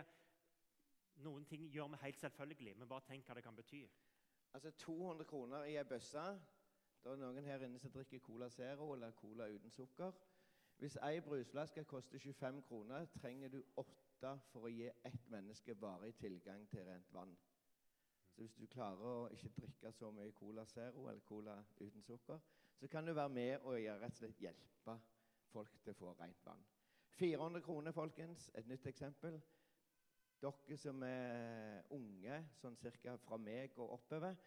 Noen 1.18 1.48
ting 1.50 1.64
gjør 1.74 1.88
vi 1.90 1.98
helt 2.04 2.20
selvfølgelig, 2.20 2.76
men 2.78 2.88
bare 2.88 3.02
tenk 3.08 3.26
hva 3.26 3.34
det 3.34 3.42
kan 3.42 3.56
bety. 3.58 3.80
Altså 4.54 4.72
200 4.72 5.26
kroner 5.26 5.64
i 5.66 5.78
ei 5.78 5.86
bøsse. 5.90 6.26
Det 7.04 7.12
er 7.12 7.18
noen 7.18 7.42
her 7.42 7.64
inne 7.66 7.80
som 7.82 7.92
drikker 7.92 8.22
Cola 8.22 8.50
Zero 8.54 8.92
eller 8.94 9.16
Cola 9.18 9.48
uten 9.50 9.74
sukker. 9.74 10.14
Hvis 10.78 10.98
ei 11.02 11.22
brusflaske 11.26 11.84
koster 11.90 12.20
25 12.20 12.62
kroner, 12.68 13.06
trenger 13.18 13.50
du 13.50 13.64
åtte 13.82 14.34
for 14.52 14.68
å 14.68 14.72
gi 14.72 14.92
ett 15.06 15.30
menneske 15.34 15.74
varig 15.82 16.14
tilgang 16.22 16.68
til 16.70 16.86
rent 16.86 17.14
vann. 17.14 17.34
Så 18.36 18.44
hvis 18.44 18.54
du 18.54 18.68
klarer 18.70 19.10
å 19.10 19.30
ikke 19.34 19.56
drikke 19.58 19.92
så 19.98 20.12
mye 20.14 20.36
Cola 20.38 20.66
Zero 20.70 21.08
eller 21.10 21.26
Cola 21.26 21.58
uten 21.80 22.04
sukker, 22.06 22.40
så 22.78 22.88
kan 22.88 23.06
du 23.06 23.14
være 23.14 23.34
med 23.34 23.66
og 23.66 23.74
rett 23.74 24.12
og 24.12 24.20
slett 24.20 24.42
hjelpe 24.42 25.00
folk 25.58 25.78
til 25.84 25.94
å 25.94 26.00
få 26.00 26.16
rent 26.22 26.46
vann. 26.46 26.66
400 27.18 27.62
kroner, 27.66 27.96
folkens. 27.96 28.52
Et 28.56 28.68
nytt 28.70 28.86
eksempel. 28.90 29.40
Dere 30.42 30.78
som 30.78 31.02
er 31.04 31.88
unge, 31.96 32.44
sånn 32.60 32.78
cirka 32.78 33.16
fra 33.24 33.40
meg 33.42 33.74
og 33.82 33.96
oppover, 33.96 34.38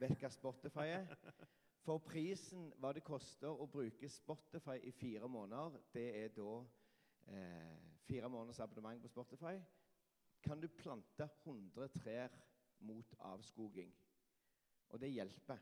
vet 0.00 0.16
hva 0.22 0.30
Spotify 0.32 0.86
er. 0.94 1.10
For 1.84 2.00
prisen 2.00 2.70
hva 2.80 2.94
det 2.96 3.04
koster 3.04 3.52
å 3.52 3.66
bruke 3.68 4.08
Spotify 4.08 4.78
i 4.88 4.94
fire 4.96 5.28
måneder, 5.28 5.76
det 5.92 6.06
er 6.22 6.32
da 6.32 6.54
eh, 7.28 7.74
fire 8.08 8.30
måneders 8.32 8.62
abonnement 8.64 9.04
på 9.04 9.12
Spotify, 9.12 9.58
kan 10.44 10.60
du 10.60 10.68
plante 10.68 11.28
100 11.44 11.92
trær 11.98 12.32
mot 12.88 13.12
avskoging. 13.28 13.92
Og 14.88 15.00
det 15.00 15.12
hjelper. 15.12 15.60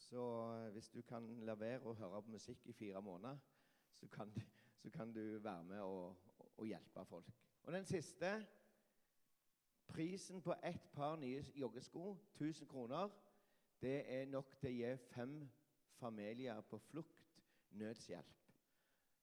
Så 0.00 0.24
hvis 0.72 0.88
du 0.88 1.02
kan 1.04 1.26
la 1.44 1.56
være 1.60 1.84
å 1.84 1.96
høre 2.00 2.24
på 2.24 2.32
musikk 2.32 2.64
i 2.72 2.76
fire 2.76 3.04
måneder, 3.04 3.36
så 3.98 4.08
kan, 4.08 4.32
så 4.78 4.90
kan 4.90 5.12
du 5.12 5.38
være 5.38 5.64
med 5.64 5.80
og, 5.80 6.16
og 6.56 6.66
hjelpe 6.66 7.04
folk. 7.04 7.30
Og 7.62 7.72
den 7.72 7.84
siste 7.84 8.46
Prisen 9.90 10.42
på 10.42 10.54
ett 10.62 10.92
par 10.92 11.16
nye 11.16 11.44
joggesko, 11.54 12.16
1000 12.34 12.68
kroner, 12.68 13.08
det 13.82 14.04
er 14.06 14.26
nok 14.26 14.52
til 14.60 14.70
å 14.70 14.76
gi 14.76 14.90
fem 15.10 15.32
familier 15.98 16.60
på 16.60 16.78
flukt 16.78 17.40
nødshjelp. 17.70 18.36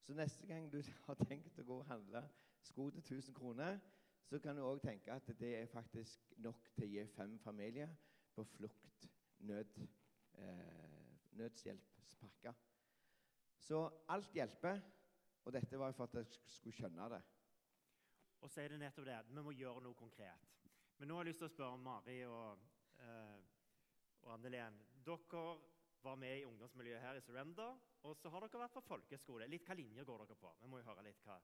Så 0.03 0.13
neste 0.13 0.47
gang 0.47 0.67
du 0.71 0.81
har 1.05 1.15
tenkt 1.24 1.59
å 1.59 1.63
gå 1.63 1.79
og 1.79 1.88
handle 1.88 2.24
sko 2.67 2.89
til 2.89 3.03
1000 3.03 3.36
kroner, 3.36 3.79
så 4.27 4.39
kan 4.43 4.57
du 4.57 4.65
òg 4.67 4.81
tenke 4.83 5.13
at 5.13 5.29
det 5.39 5.53
er 5.62 5.71
faktisk 5.71 6.33
nok 6.43 6.67
til 6.75 6.88
å 6.88 6.91
gi 6.91 7.05
fem 7.15 7.38
familier 7.39 7.93
på 8.36 8.43
flukt 8.43 9.07
nød, 9.39 9.79
eh, 10.33 11.13
nødshjelpspakke. 11.31 12.53
Så 13.67 13.81
alt 14.13 14.36
hjelper, 14.36 14.79
og 15.43 15.53
dette 15.55 15.79
var 15.79 15.95
for 15.95 16.07
at 16.07 16.13
jeg 16.15 16.27
skulle 16.47 16.75
skjønne 16.75 17.07
det. 17.12 17.19
Og 18.45 18.51
så 18.51 18.62
er 18.63 18.71
det 18.71 18.79
nettopp 18.79 19.07
det 19.09 19.17
vi 19.27 19.43
må 19.43 19.51
gjøre 19.57 19.81
noe 19.83 19.97
konkret. 19.97 20.53
Men 20.97 21.09
nå 21.09 21.17
har 21.17 21.25
jeg 21.25 21.33
lyst 21.33 21.41
til 21.43 21.50
å 21.50 21.53
spørre 21.55 21.81
Mari 21.81 22.21
og, 22.29 22.62
eh, 23.03 23.41
og 24.24 24.31
Anne-Len. 24.38 24.77
Dere 25.03 25.43
var 26.05 26.15
med 26.15 26.38
i 26.39 26.45
ungdomsmiljøet 26.47 27.03
her 27.03 27.19
i 27.19 27.25
Surrender, 27.25 27.75
og 28.07 28.15
så 28.15 28.31
har 28.31 28.45
dere 28.45 28.63
vært 28.63 28.77
på 28.77 28.86
folkeskole. 28.88 29.50
Litt 29.51 29.67
Hva 29.67 29.75
linjer 29.75 30.07
går 30.07 30.24
dere 30.24 30.39
på? 30.39 30.53
Vi 30.62 30.71
må 30.71 30.79
jo 30.79 30.88
høre 30.88 31.03
litt 31.09 31.27
hva 31.27 31.36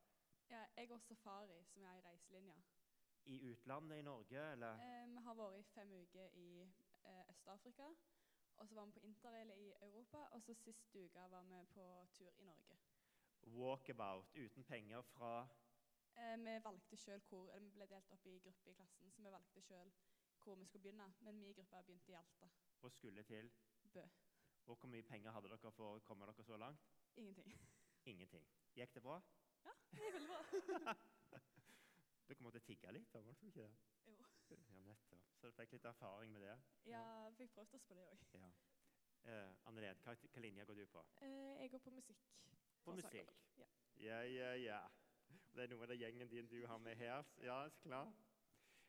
Ja, 0.49 0.63
jeg 0.77 0.87
går 0.89 1.03
Safari, 1.03 1.59
som 1.73 1.83
er 1.89 1.99
i 1.99 2.05
reiselinja. 2.07 2.55
I 3.25 3.39
utlandet 3.51 3.99
i 3.99 4.07
Norge, 4.07 4.51
eller? 4.53 4.79
Eh, 4.79 5.05
vi 5.11 5.27
har 5.27 5.35
vært 5.35 5.59
i 5.59 5.69
fem 5.73 5.91
uker 5.91 6.39
i 6.39 6.49
eh, 6.61 7.29
Øst-Afrika. 7.35 7.91
Og 8.57 8.67
så 8.67 8.75
var 8.75 8.85
vi 8.85 8.91
på 8.91 8.99
interrail 8.99 9.51
i 9.55 9.73
Europa. 9.81 10.17
Og 10.31 10.41
så 10.41 10.53
sist 10.53 10.95
uke 10.95 11.29
var 11.31 11.43
vi 11.43 11.65
på 11.73 12.07
tur 12.13 12.31
i 12.37 12.43
Norge. 12.43 12.77
Walkabout 13.43 14.31
uten 14.35 14.63
penger 14.63 15.01
fra 15.01 15.47
Eh, 16.15 16.37
vi 16.37 16.63
valgte 16.63 16.97
selv 16.97 17.21
hvor, 17.29 17.51
eller 17.51 17.69
vi 17.69 17.71
ble 17.73 17.85
delt 17.89 18.11
opp 18.11 18.25
i 18.25 18.39
grupper 18.39 18.69
i 18.69 18.73
klassen, 18.73 19.11
så 19.11 19.21
vi 19.21 19.31
valgte 19.31 19.61
selv 19.61 19.91
hvor 20.43 20.55
vi 20.55 20.65
skulle 20.65 20.81
begynne. 20.83 21.13
Men 21.19 21.39
min 21.39 21.53
gruppe 21.53 21.83
begynte 21.85 22.11
i 22.11 22.15
Alta. 22.15 22.49
Og 22.81 22.91
skulle 22.91 23.23
til 23.23 23.51
Bø. 23.93 24.01
Og 24.65 24.75
hvor 24.75 24.87
mye 24.87 25.03
penger 25.03 25.31
hadde 25.31 25.49
dere 25.49 25.71
for 25.71 25.95
å 25.95 26.03
komme 26.07 26.25
dere 26.25 26.43
så 26.43 26.57
langt? 26.57 26.93
Ingenting. 27.15 27.55
Ingenting. 28.05 28.45
Gikk 28.75 28.93
det 28.95 29.03
bra? 29.03 29.21
Ja, 29.65 29.73
Det 29.91 30.05
gikk 30.05 30.13
veldig 30.13 30.29
bra. 30.29 30.93
Dere 32.27 32.43
måtte 32.45 32.59
tigge 32.63 32.91
litt, 32.91 33.09
da, 33.13 33.21
måtte 33.21 33.41
dere 33.41 33.51
ikke 33.51 33.65
det? 33.67 33.73
Jo. 34.07 34.22
Ja, 34.69 34.81
nettopp. 34.87 35.29
Så 35.39 35.47
du 35.47 35.55
fikk 35.57 35.75
litt 35.77 35.85
erfaring 35.85 36.33
med 36.33 36.41
det? 36.45 36.57
Ja, 36.85 37.03
jeg 37.27 37.35
fikk 37.37 37.53
prøvd 37.57 37.77
oss 37.79 37.85
på 37.89 37.97
det 37.97 38.07
òg. 38.09 38.25
Ja. 38.39 38.49
Eh, 39.23 39.53
Anneled, 39.69 40.01
hva, 40.03 40.15
hva 40.15 40.43
linje 40.43 40.65
går 40.65 40.81
du 40.81 40.85
på? 40.91 41.05
Eh, 41.21 41.61
jeg 41.61 41.71
går 41.71 41.83
på 41.85 41.95
musikk. 41.95 42.27
På 42.83 42.95
musikk? 42.97 43.33
Ja. 43.57 43.69
Ja, 44.03 44.21
ja, 44.27 44.53
ja. 44.59 44.81
Det 45.53 45.63
er 45.63 45.71
noe 45.71 45.85
av 45.85 45.93
den 45.93 46.01
gjengen 46.01 46.29
din 46.29 46.47
du 46.49 46.59
har 46.67 46.77
med 46.77 46.95
her. 46.97 47.23
Ja, 47.43 47.69
så 47.69 47.81
klart. 47.81 48.23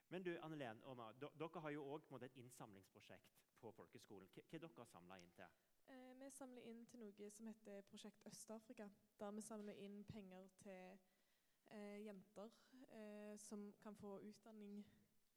Men 0.09 0.23
du, 0.23 0.38
Annelen 0.42 0.83
og 0.83 0.90
Omar, 0.90 1.12
dere 1.21 1.61
har 1.61 1.71
jo 1.71 1.85
òg 1.94 2.23
et 2.23 2.37
innsamlingsprosjekt 2.37 3.38
på 3.61 3.73
folkeskolen. 3.73 4.28
Hva, 4.35 4.44
hva 4.50 4.61
dere 4.66 4.87
samla 4.87 5.18
inn 5.21 5.33
til? 5.37 5.61
Eh, 5.87 6.12
vi 6.21 6.30
samler 6.30 6.66
inn 6.71 6.85
til 6.88 7.00
noe 7.00 7.30
som 7.30 7.49
heter 7.49 7.83
Prosjekt 7.90 8.26
Øst-Afrika. 8.28 8.88
Der 9.21 9.30
vi 9.30 9.44
samler 9.44 9.80
inn 9.87 10.04
penger 10.09 10.49
til 10.61 10.99
eh, 11.71 12.04
jenter 12.04 12.50
eh, 12.90 13.38
som 13.38 13.73
kan 13.83 13.97
få 13.97 14.18
utdanning 14.21 14.85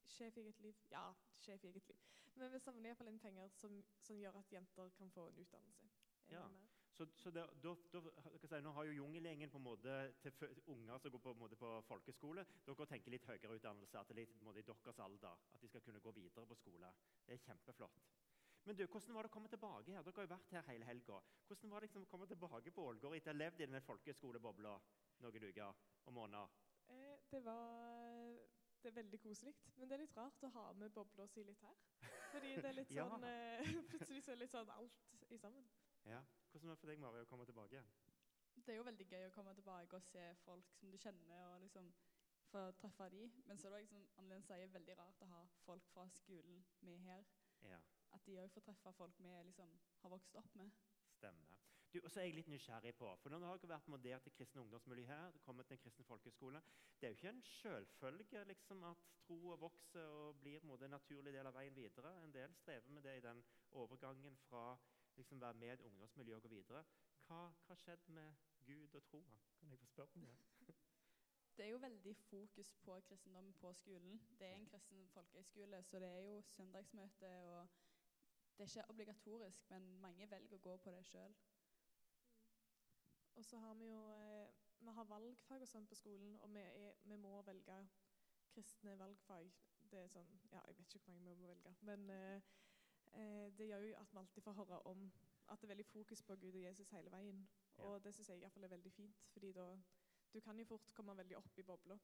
Sjef 0.08 0.38
i 0.38 0.46
eget 0.46 0.60
liv. 0.64 0.76
Ja, 0.92 1.12
sjef 1.44 1.64
i 1.64 1.72
eget 1.72 1.88
liv. 1.90 2.00
Men 2.38 2.54
vi 2.54 2.60
samler 2.62 2.90
iallfall 2.90 3.10
inn 3.12 3.20
penger 3.20 3.50
som, 3.58 3.78
som 4.00 4.20
gjør 4.20 4.40
at 4.40 4.52
jenter 4.54 4.90
kan 4.98 5.12
få 5.12 5.28
en 5.30 5.40
utdannelse. 5.44 5.90
Ja. 6.32 6.44
Så, 6.98 7.06
så 7.16 7.32
det, 7.32 7.44
da, 7.64 7.74
da, 7.94 8.02
si, 8.42 8.60
Nå 8.66 8.72
har 8.74 8.88
jo 8.88 8.96
Jungelgjengen 8.98 9.52
på 9.54 9.60
en 9.60 9.66
måte 9.68 9.98
til 10.24 10.62
unger 10.74 10.98
som 10.98 11.14
går 11.14 11.22
på, 11.26 11.34
måte 11.38 11.60
på 11.60 11.74
folkeskole. 11.86 12.46
Dere 12.66 12.88
tenker 12.90 13.14
litt 13.14 13.28
høyere 13.30 13.58
utdannelse, 13.60 14.00
at 14.00 14.10
det 14.10 14.16
er 14.16 14.22
litt 14.24 14.62
i 14.62 14.64
deres 14.70 15.02
alder. 15.06 15.44
At 15.54 15.62
de 15.62 15.70
skal 15.70 15.84
kunne 15.86 16.02
gå 16.02 16.14
videre 16.16 16.46
på 16.50 16.58
skole. 16.58 16.90
Det 17.28 17.38
er 17.38 17.44
kjempeflott. 17.46 18.02
Men 18.68 18.76
du, 18.76 18.84
hvordan 18.86 19.16
var 19.16 19.24
det 19.24 19.30
å 19.32 19.36
komme 19.38 19.52
tilbake 19.52 19.94
her? 19.94 20.04
Dere 20.04 20.16
har 20.18 20.26
jo 20.26 20.34
vært 20.34 20.56
her 20.58 20.66
hele 20.72 20.88
helga. 20.90 21.20
Hvordan 21.48 21.72
var 21.72 21.80
det 21.80 21.88
liksom 21.88 22.08
å 22.08 22.12
komme 22.12 22.28
tilbake 22.28 22.74
på 22.76 22.88
Ålgård 22.90 23.16
etter 23.16 23.32
å 23.32 23.36
ha 23.36 23.42
levd 23.44 23.62
i 23.62 23.68
denne 23.68 23.84
folkeskolebobla 23.86 24.74
noen 25.24 25.46
uker 25.52 25.86
og 26.10 26.18
måneder? 26.18 26.58
Eh, 26.90 27.14
det 27.32 27.44
var 27.46 28.37
det 28.84 28.92
er 28.92 28.96
veldig 29.02 29.20
koselig. 29.20 29.54
Men 29.76 29.90
det 29.90 29.96
er 29.98 30.04
litt 30.06 30.18
rart 30.18 30.44
å 30.44 30.50
ha 30.54 30.66
med 30.74 30.94
bobla 30.96 31.26
si 31.28 31.44
litt 31.44 31.62
her. 31.66 31.78
Fordi 32.32 32.56
det 32.56 32.70
er 32.72 32.78
litt 32.78 32.92
Ja. 32.98 33.08
sånn 33.10 33.24
eh, 33.28 33.72
Plutselig 33.92 34.24
så 34.24 34.32
er 34.32 34.36
det 34.38 34.44
litt 34.46 34.54
sånn 34.56 34.70
alt 34.76 35.32
i 35.34 35.38
sammen. 35.42 35.68
Ja. 36.08 36.22
Hvordan 36.52 36.70
var 36.70 36.76
det 36.78 36.82
for 36.82 36.92
deg, 36.94 37.00
Mari, 37.04 37.22
å 37.26 37.30
komme 37.30 37.46
tilbake 37.50 37.76
igjen? 37.78 37.90
Det 38.58 38.74
er 38.74 38.78
jo 38.80 38.86
veldig 38.88 39.06
gøy 39.12 39.26
å 39.28 39.34
komme 39.36 39.54
tilbake 39.56 39.98
og 40.00 40.04
se 40.04 40.24
folk 40.44 40.72
som 40.80 40.92
du 40.92 40.98
kjenner, 40.98 41.44
og 41.54 41.62
liksom 41.62 41.92
få 42.52 42.64
treffe 42.80 43.10
de. 43.14 43.26
Men 43.46 43.60
så 43.60 43.68
er 43.68 43.76
det 43.76 43.82
liksom, 43.86 44.08
Annelen 44.18 44.44
sier, 44.48 44.68
veldig 44.74 44.96
rart 44.98 45.22
å 45.22 45.30
ha 45.34 45.42
folk 45.66 45.86
fra 45.94 46.08
skolen 46.16 46.64
med 46.88 47.00
her. 47.06 47.26
Ja. 47.62 47.80
At 48.16 48.26
de 48.26 48.38
òg 48.42 48.50
får 48.54 48.66
treffe 48.70 48.94
folk 48.98 49.20
vi 49.20 49.34
liksom 49.50 49.74
har 50.02 50.14
vokst 50.14 50.36
opp 50.40 50.56
med. 50.56 50.72
Stemmer. 51.18 51.58
Du, 51.94 52.00
og 52.04 52.12
så 52.12 52.20
er 52.20 52.26
jeg 52.28 52.36
litt 52.36 52.50
nysgjerrig 52.52 52.92
på, 53.00 53.10
for 53.22 53.32
Nå 53.32 53.38
har 53.48 53.60
dere 53.62 53.72
vært 53.72 53.88
modert 53.92 54.26
i 54.28 54.32
kristen 54.36 54.60
ungdomsmiljø 54.60 55.06
her. 55.08 55.32
det 55.32 55.42
kommer 55.46 55.64
til 55.64 55.78
en 55.78 55.84
kristen 55.86 56.06
folkeskole. 56.06 56.62
Det 57.00 57.08
er 57.08 57.14
jo 57.14 57.18
ikke 57.18 57.30
en 57.30 57.42
selvfølge 57.48 58.44
liksom, 58.50 58.84
at 58.84 59.06
troa 59.22 59.56
vokser 59.62 60.04
og 60.20 60.36
blir 60.42 60.66
mot 60.68 60.82
en 60.82 60.96
naturlig 60.98 61.34
del 61.34 61.48
av 61.48 61.56
veien 61.56 61.76
videre. 61.76 62.12
En 62.24 62.34
del 62.34 62.56
strever 62.60 62.92
med 62.92 63.08
det 63.08 63.18
i 63.18 63.24
den 63.28 63.44
overgangen 63.72 64.38
fra 64.50 64.66
liksom, 65.16 65.42
være 65.42 65.54
med 65.54 65.68
i 65.68 65.72
et 65.78 65.88
ungdomsmiljø 65.90 66.36
og 66.36 66.42
gå 66.42 66.54
videre. 66.58 66.84
Hva 67.28 67.42
har 67.68 67.80
skjedd 67.80 68.10
med 68.20 68.36
Gud 68.68 68.96
og 68.96 69.04
troa? 69.04 69.40
Kan 69.60 69.72
jeg 69.72 69.80
få 69.80 69.86
spørre 69.94 70.16
om 70.16 70.28
det? 70.28 70.38
Det 71.58 71.66
er 71.66 71.70
jo 71.70 71.78
veldig 71.82 72.16
fokus 72.16 72.76
på 72.86 73.00
kristendom 73.08 73.54
på 73.54 73.74
skolen. 73.74 74.20
Det 74.40 74.48
er 74.48 74.56
en 74.56 74.68
kristen 74.68 75.08
folkehøyskole, 75.14 75.84
så 75.84 76.00
det 76.00 76.08
er 76.08 76.20
jo 76.20 76.42
søndagsmøte. 76.42 77.32
og 77.44 77.68
Det 78.58 78.64
er 78.64 78.70
ikke 78.76 78.90
obligatorisk, 78.90 79.70
men 79.70 79.88
mange 80.02 80.32
velger 80.32 80.58
å 80.58 80.66
gå 80.68 80.78
på 80.78 80.92
det 80.92 81.06
sjøl. 81.06 81.34
Og 83.38 83.46
så 83.46 83.58
har 83.58 83.74
vi 83.74 83.86
jo 83.86 84.02
eh, 84.12 84.48
Vi 84.80 84.92
har 84.94 85.10
valgfag 85.10 85.62
og 85.62 85.70
sånn 85.70 85.88
på 85.90 85.96
skolen, 85.98 86.36
og 86.42 86.54
vi, 86.54 86.62
er, 86.62 86.94
vi 87.10 87.18
må 87.22 87.42
velge 87.46 87.78
kristne 88.54 88.96
valgfag. 88.98 89.50
Det 89.92 90.00
er 90.04 90.12
sånn 90.12 90.30
Ja, 90.52 90.62
jeg 90.66 90.78
vet 90.80 90.96
ikke 90.98 91.12
hvor 91.12 91.18
mange 91.18 91.36
vi 91.36 91.42
må 91.42 91.50
velge. 91.52 91.74
Men 91.90 92.10
eh, 92.14 92.50
eh, 93.14 93.48
det 93.58 93.70
gjør 93.70 93.86
jo 93.86 93.96
at 94.02 94.14
vi 94.14 94.22
alltid 94.22 94.46
får 94.48 94.58
høre 94.62 94.80
om 94.94 95.06
at 95.48 95.62
det 95.62 95.68
er 95.68 95.74
veldig 95.74 95.86
fokus 95.86 96.22
på 96.28 96.36
Gud 96.36 96.56
og 96.56 96.64
Jesus 96.64 96.90
hele 96.92 97.12
veien. 97.14 97.46
Ja. 97.78 97.84
Og 97.86 98.04
det 98.04 98.14
syns 98.16 98.30
jeg 98.30 98.42
i 98.42 98.46
hvert 98.46 98.56
fall 98.56 98.68
er 98.68 98.74
veldig 98.74 98.92
fint, 98.92 99.26
fordi 99.34 99.54
da 99.54 99.68
Du 100.34 100.42
kan 100.44 100.60
jo 100.60 100.66
fort 100.66 100.90
komme 100.94 101.14
veldig 101.18 101.38
opp 101.38 101.58
i 101.58 101.64
bobla, 101.64 101.96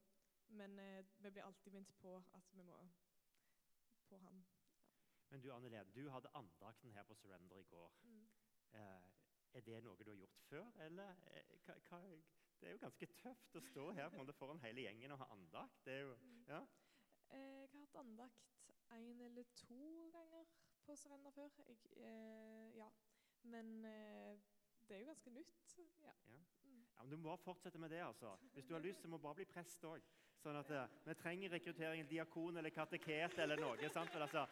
men 0.48 0.80
eh, 0.80 1.06
vi 1.17 1.32
blir 1.32 1.43
alltid 1.43 1.74
minnet 1.74 1.96
på 2.00 2.15
at 2.34 2.54
vi 2.54 2.63
må 2.63 2.78
på 4.08 4.17
Han. 4.17 4.46
Men 5.30 5.41
du, 5.41 5.52
Anne 5.54 5.69
Lene, 5.69 5.91
du 5.91 6.10
hadde 6.10 6.30
andakten 6.34 6.91
her 6.91 7.04
på 7.04 7.15
Surrender 7.15 7.58
i 7.58 7.63
går. 7.63 7.91
Eh, 8.74 9.22
er 9.54 9.66
det 9.66 9.84
noe 9.86 10.04
du 10.04 10.12
har 10.12 10.18
gjort 10.18 10.39
før, 10.48 10.72
eller 10.86 11.16
eh, 11.32 11.54
hva, 11.66 11.76
hva, 11.89 12.00
Det 12.60 12.70
er 12.70 12.76
jo 12.78 12.82
ganske 12.86 13.08
tøft 13.20 13.56
å 13.60 13.62
stå 13.62 13.89
her 13.98 14.34
foran 14.38 14.62
hele 14.63 14.86
gjengen 14.86 15.12
og 15.12 15.20
ha 15.20 15.28
andakt. 15.36 15.82
Det 15.86 15.94
er 15.94 16.06
jo, 16.08 16.18
ja. 16.48 16.62
Eh, 17.30 17.39
Jeg 17.39 17.70
har 17.74 17.86
hatt 17.86 18.00
andakt 18.02 18.72
én 18.96 19.22
eller 19.22 19.44
to 19.56 20.10
ganger 20.13 20.46
på 20.86 20.96
Surrender 20.96 21.32
før. 21.32 21.50
Jeg, 21.68 21.78
eh, 21.98 22.76
ja. 22.78 22.89
Men 23.44 23.86
eh, 23.86 24.39
det 24.88 24.96
er 24.96 25.00
jo 25.00 25.12
ganske 25.12 25.30
nytt. 25.30 25.78
Ja. 26.02 26.13
Ja. 26.30 26.39
Mm. 26.63 26.86
ja, 26.98 27.04
men 27.04 27.12
Du 27.12 27.18
må 27.18 27.30
bare 27.30 27.38
fortsette 27.38 27.78
med 27.80 27.89
det. 27.89 28.02
altså. 28.06 28.36
Hvis 28.54 28.66
du 28.66 28.74
har 28.74 28.82
lyst, 28.82 29.02
så 29.02 29.08
må 29.08 29.18
du 29.18 29.24
bare 29.24 29.36
bli 29.36 29.46
prest 29.46 29.84
òg. 29.84 30.02
Sånn 30.44 30.60
at 30.60 30.72
eh, 30.76 30.96
vi 31.06 31.16
trenger 31.20 31.54
rekruttering 31.56 32.08
diakon 32.10 32.58
eller 32.58 32.70
kateket 32.70 33.38
eller 33.39 33.60
noe. 33.60 33.89
sant? 33.89 34.13
Men, 34.13 34.22
altså, 34.22 34.48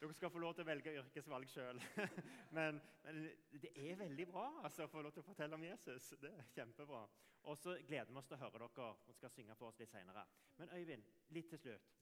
dere 0.00 0.14
skal 0.16 0.30
få 0.32 0.40
lov 0.40 0.54
til 0.56 0.64
å 0.64 0.68
velge 0.70 0.92
yrkesvalg 0.96 1.50
sjøl. 1.52 1.80
men, 2.56 2.78
men 3.04 3.18
det 3.60 3.70
er 3.76 3.98
veldig 4.00 4.26
bra 4.30 4.46
altså, 4.64 4.86
å 4.86 4.92
få 4.92 5.02
lov 5.04 5.12
til 5.12 5.20
å 5.20 5.26
fortelle 5.26 5.58
om 5.58 5.66
Jesus. 5.66 6.14
Det 6.22 6.30
er 6.32 6.48
kjempebra. 6.54 7.02
Og 7.50 7.58
så 7.58 7.74
gleder 7.88 8.12
vi 8.12 8.20
oss 8.20 8.28
til 8.30 8.38
å 8.38 8.40
høre 8.40 8.62
dere 8.62 8.86
og 8.86 9.18
skal 9.18 9.32
synge 9.34 9.56
for 9.58 9.68
oss 9.68 9.80
litt 9.80 9.92
senere. 9.92 10.24
Men 10.60 10.72
Øyvind, 10.76 11.04
litt 11.36 11.52
til 11.52 11.60
slutt. 11.60 11.92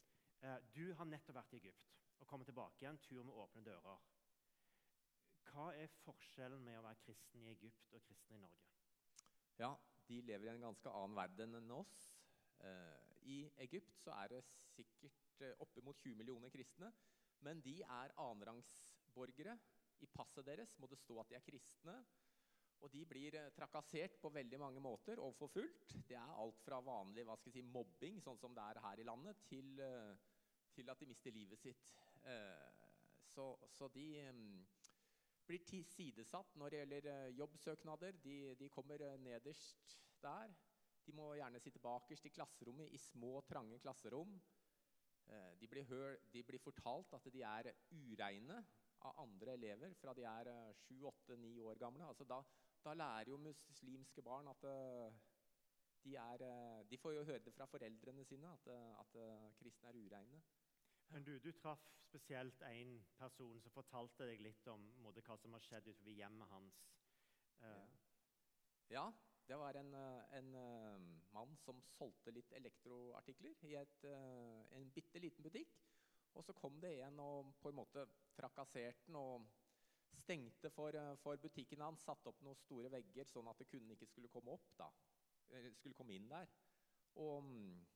Eh, 0.47 0.61
Du 0.75 0.95
har 0.95 1.11
nettopp 1.11 1.41
vært 1.41 1.59
i 1.59 1.61
Egypt 1.63 1.99
og 2.19 2.27
kommet 2.31 2.47
tilbake 2.51 2.85
igjen. 2.85 3.03
Tur 3.03 3.23
med 3.27 3.35
åpne 3.35 3.67
dører. 3.67 4.07
Hva 5.49 5.69
er 5.75 5.91
forskjellen 6.05 6.63
med 6.63 6.79
å 6.79 6.87
være 6.87 7.03
kristen 7.03 7.43
i 7.43 7.51
Egypt 7.57 7.95
og 7.97 8.03
kristen 8.07 8.37
i 8.37 8.43
Norge? 8.43 8.67
Ja, 9.59 9.73
de 10.07 10.23
lever 10.23 10.47
i 10.47 10.55
en 10.55 10.67
ganske 10.69 10.91
annen 10.95 11.19
verden 11.19 11.59
enn 11.59 11.71
oss. 11.75 11.95
Eh, 12.63 13.07
I 13.27 13.39
Egypt 13.67 13.99
så 14.05 14.15
er 14.23 14.37
det 14.37 14.45
sikkert 14.47 15.43
eh, 15.43 15.55
oppimot 15.65 15.99
20 15.99 16.19
millioner 16.21 16.53
kristne. 16.55 16.93
Men 17.47 17.61
de 17.63 17.81
er 17.83 18.15
annenrangsborgere. 18.19 19.59
I 20.03 20.09
passet 20.15 20.47
deres 20.47 20.75
må 20.79 20.89
det 20.91 20.99
stå 21.01 21.19
at 21.21 21.31
de 21.31 21.39
er 21.39 21.47
kristne. 21.47 21.97
Og 22.85 22.93
de 22.95 23.03
blir 23.11 23.35
eh, 23.35 23.51
trakassert 23.55 24.19
på 24.23 24.31
veldig 24.31 24.59
mange 24.63 24.83
måter 24.83 25.19
og 25.23 25.35
forfulgt. 25.39 25.97
Det 26.07 26.17
er 26.19 26.35
alt 26.43 26.61
fra 26.63 26.79
vanlig 26.85 27.25
si, 27.51 27.63
mobbing, 27.63 28.21
sånn 28.23 28.39
som 28.39 28.55
det 28.55 28.63
er 28.63 28.83
her 28.85 29.03
i 29.03 29.07
landet, 29.07 29.41
til, 29.49 29.73
eh, 29.83 30.15
til 30.75 30.91
at 30.91 31.01
de 31.01 31.09
mister 31.11 31.35
livet 31.35 31.59
sitt. 31.59 31.89
Eh, 32.23 32.87
så, 33.35 33.51
så 33.75 33.89
de 33.95 34.07
mm, 34.31 34.63
blir 35.49 35.67
tilsidesatt 35.67 36.55
når 36.61 36.71
det 36.71 36.83
gjelder 36.83 37.11
jobbsøknader. 37.41 38.23
De, 38.23 38.39
de 38.61 38.71
kommer 38.71 39.03
nederst 39.19 39.99
der. 40.23 40.55
De 41.09 41.15
må 41.17 41.33
gjerne 41.39 41.61
sitte 41.63 41.83
bakerst 41.83 42.27
i 42.29 42.33
klasserommet 42.35 42.93
i 42.93 42.99
små, 43.01 43.41
trange 43.49 43.79
klasserom. 43.83 44.35
Eh, 45.29 45.55
De 45.61 45.69
blir, 45.69 45.85
hør, 45.85 46.17
de 46.33 46.43
blir 46.43 46.59
fortalt 46.63 47.13
at 47.19 47.27
de 47.33 47.43
er 47.43 47.73
ureine 47.93 48.63
av 49.07 49.19
andre 49.23 49.53
elever 49.55 49.95
fra 50.01 50.15
de 50.17 50.25
er 50.27 50.51
eh, 50.53 50.75
sju, 50.85 51.03
åtte, 51.07 51.37
ni 51.37 51.59
år 51.61 51.79
gamle. 51.79 52.07
Altså 52.09 52.25
da, 52.25 52.41
da 52.85 52.95
lærer 52.95 53.31
jo 53.33 53.37
muslimske 53.43 54.23
barn 54.23 54.49
at 54.49 54.65
eh, 54.65 55.19
de, 56.05 56.15
er, 56.17 56.45
de 56.91 56.99
får 56.99 57.13
jo 57.19 57.25
høre 57.29 57.45
det 57.45 57.53
fra 57.55 57.67
foreldrene 57.67 58.25
sine 58.25 58.49
at, 58.55 58.69
at 59.03 59.17
kristne 59.59 59.91
er 59.91 59.99
ureine. 59.99 60.41
Men 61.11 61.25
du, 61.25 61.39
du 61.39 61.51
traff 61.53 61.83
spesielt 62.05 62.63
en 62.69 62.99
person 63.19 63.61
som 63.61 63.73
fortalte 63.73 64.27
deg 64.29 64.41
litt 64.45 64.69
om 64.73 64.85
måte, 65.05 65.25
hva 65.27 65.37
som 65.41 65.57
har 65.57 65.65
skjedd 65.65 65.89
utenfor 65.91 66.15
hjemmet 66.15 66.53
hans. 66.55 66.85
Eh, 67.61 67.97
Ja, 68.89 69.03
det 69.49 69.57
var 69.61 69.77
en, 69.77 69.91
en 70.39 70.55
mann 71.39 71.55
som 71.63 71.81
solgte 71.95 72.35
litt 72.35 72.53
elektroartikler 72.59 73.55
i 73.69 73.75
et, 73.79 74.05
eh, 74.05 74.79
en 74.79 74.91
bitte 74.95 75.23
liten 75.23 75.47
butikk. 75.47 75.79
Og 76.35 76.45
så 76.45 76.55
kom 76.55 76.81
det 76.81 76.99
en 77.03 77.19
og 77.23 77.55
på 77.63 77.71
en 77.71 77.79
måte 77.79 78.05
trakasserte 78.37 79.07
den 79.07 79.17
og 79.19 79.47
stengte 80.19 80.71
for, 80.71 80.95
eh, 80.95 81.17
for 81.23 81.37
butikken 81.37 81.81
hans. 81.81 82.05
Satte 82.05 82.29
opp 82.29 82.43
noen 82.43 82.57
store 82.57 82.91
vegger 82.91 83.25
sånn 83.25 83.49
at 83.49 83.63
kunden 83.71 83.95
ikke 83.95 84.11
skulle 84.11 84.33
komme 84.33 84.53
opp 84.53 84.75
da. 84.79 84.91
Skulle 85.79 85.97
komme 85.97 86.15
inn 86.15 86.29
der. 86.29 86.51
Og 87.17 87.43
mm, 87.43 87.87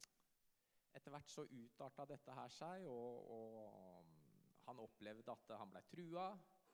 etter 0.96 1.12
hvert 1.12 1.30
så 1.30 1.44
utarta 1.44 2.06
dette 2.08 2.34
her 2.34 2.48
seg, 2.48 2.86
og, 2.88 3.28
og 3.30 4.04
mm, 4.06 4.48
han 4.66 4.80
opplevde 4.82 5.34
at 5.34 5.54
han 5.60 5.70
blei 5.70 5.82
trua. 5.90 6.30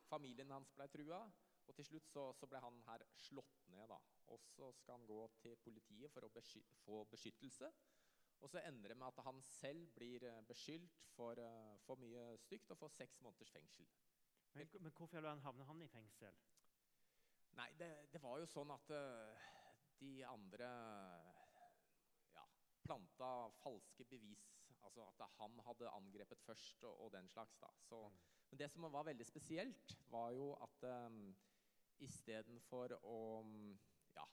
Familien 0.09 0.55
hans 0.55 0.71
ble 0.77 0.87
trua. 0.93 1.25
Og 1.69 1.77
til 1.77 1.85
slutt 1.85 2.09
så, 2.09 2.25
så 2.33 2.49
ble 2.49 2.61
han 2.65 2.81
her 2.89 3.05
slått 3.21 3.63
ned. 3.73 3.85
da. 3.91 3.99
Og 4.33 4.41
så 4.55 4.71
skal 4.81 4.99
han 4.99 5.07
gå 5.09 5.21
til 5.43 5.57
politiet 5.65 6.13
for 6.13 6.25
å 6.25 6.33
besky 6.33 6.65
få 6.85 7.03
beskyttelse. 7.13 7.71
Og 8.39 8.51
så 8.51 8.63
ender 8.63 8.93
det 8.93 8.97
med 8.97 9.09
at 9.09 9.25
han 9.27 9.41
selv 9.43 9.89
blir 9.97 10.25
eh, 10.25 10.43
beskyldt 10.47 11.01
for, 11.17 11.41
eh, 11.43 11.75
for 11.87 11.99
mye 12.01 12.37
stygt 12.39 12.71
og 12.71 12.79
får 12.79 12.95
seks 12.95 13.21
måneders 13.25 13.51
fengsel. 13.51 13.89
Men, 14.55 14.71
men 14.81 14.93
hvorfor 14.95 15.27
havner 15.45 15.69
han 15.69 15.83
i 15.83 15.91
fengsel? 15.91 16.39
Nei, 17.59 17.73
det, 17.79 17.91
det 18.13 18.23
var 18.23 18.39
jo 18.39 18.47
sånn 18.47 18.71
at 18.71 18.93
eh, 18.95 19.49
de 19.99 20.13
andre 20.29 20.71
ja, 22.37 22.47
planta 22.87 23.33
falske 23.59 24.07
bevis. 24.09 24.47
Altså 24.87 25.05
at 25.11 25.25
han 25.41 25.59
hadde 25.67 25.91
angrepet 25.91 26.41
først 26.47 26.85
og, 26.87 27.01
og 27.05 27.13
den 27.13 27.29
slags. 27.29 27.59
da. 27.59 27.71
Så, 27.83 28.05
Men 28.51 28.63
det 28.63 28.71
som 28.71 28.87
var 28.93 29.09
veldig 29.11 29.27
spesielt, 29.27 29.97
var 30.09 30.31
jo 30.33 30.53
at 30.65 30.87
um, 31.11 31.35
istedenfor 32.05 32.95
å 33.03 33.19
ja, 34.15 34.25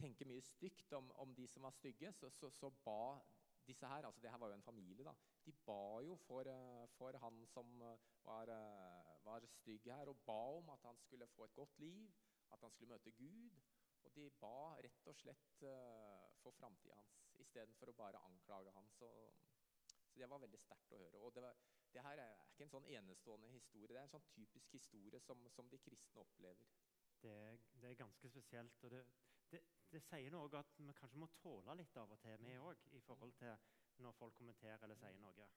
tenke 0.00 0.26
mye 0.28 0.44
stygt 0.44 0.92
om, 0.96 1.10
om, 1.22 1.34
de 1.36 1.46
som 1.50 1.66
var 1.66 1.76
stygge, 1.76 2.12
så, 2.16 2.30
så, 2.34 2.50
så, 2.54 2.72
ba 2.84 3.20
disse 3.66 3.86
her 3.86 4.06
altså 4.08 4.22
det 4.24 4.32
her 4.32 4.40
var 4.40 4.50
jo 4.50 4.56
en 4.58 4.66
familie 4.66 5.04
da, 5.06 5.12
De 5.44 5.52
ba 5.66 6.00
jo 6.02 6.16
for, 6.26 6.48
uh, 6.48 6.86
for 6.96 7.16
han 7.22 7.44
som 7.46 7.68
var, 8.24 8.50
uh, 8.50 9.12
var 9.24 9.46
stygg 9.60 9.86
her, 9.92 10.10
og 10.10 10.24
ba 10.26 10.40
om 10.58 10.72
at 10.74 10.88
han 10.88 10.98
skulle 11.04 11.28
få 11.36 11.46
et 11.46 11.54
godt 11.54 11.78
liv, 11.78 12.08
at 12.50 12.60
han 12.60 12.72
skulle 12.74 12.96
møte 12.96 13.14
Gud. 13.14 13.60
Og 14.04 14.14
de 14.16 14.30
ba 14.40 14.80
rett 14.80 15.08
og 15.12 15.16
slett 15.16 15.62
for 16.40 16.56
framtida 16.56 16.96
hans 16.96 17.20
istedenfor 17.40 17.92
å 17.92 17.98
bare 17.98 18.22
anklage 18.28 18.72
han. 18.74 18.88
Så, 18.96 19.08
så 20.08 20.20
det 20.22 20.28
var 20.30 20.42
veldig 20.42 20.60
sterkt 20.60 20.94
å 20.94 21.00
høre. 21.00 21.20
Og 21.20 21.34
det, 21.36 21.44
var, 21.44 21.58
det, 21.94 22.02
her 22.04 22.22
er 22.22 22.44
ikke 22.50 22.66
en 22.66 22.72
sånn 22.74 22.86
enestående 22.94 23.50
historie. 23.50 23.88
Det 23.94 23.98
er 23.98 24.06
en 24.06 24.14
sånn 24.14 24.28
typisk 24.34 24.76
historie 24.76 25.20
som, 25.24 25.42
som 25.54 25.68
de 25.70 25.80
kristne 25.82 26.22
opplever. 26.22 26.70
Det, 27.20 27.34
det, 27.74 27.90
er 27.90 27.98
ganske 28.00 28.28
spesielt. 28.28 28.84
og 28.84 28.94
det, 28.94 29.02
det, 29.52 29.60
det 29.92 30.02
sier 30.06 30.32
noe 30.32 30.50
at 30.58 30.76
vi 30.78 30.94
kanskje 30.96 31.20
må 31.20 31.28
tåle 31.40 31.76
litt 31.80 31.96
av 32.00 32.12
og 32.14 32.20
til, 32.22 32.46
vi 32.46 32.58
òg, 32.58 32.86
i 32.96 33.02
forhold 33.04 33.34
til 33.40 33.56
når 34.00 34.16
folk 34.16 34.36
kommenterer 34.38 34.86
eller 34.86 34.98
sier 35.00 35.18
noe. 35.20 35.48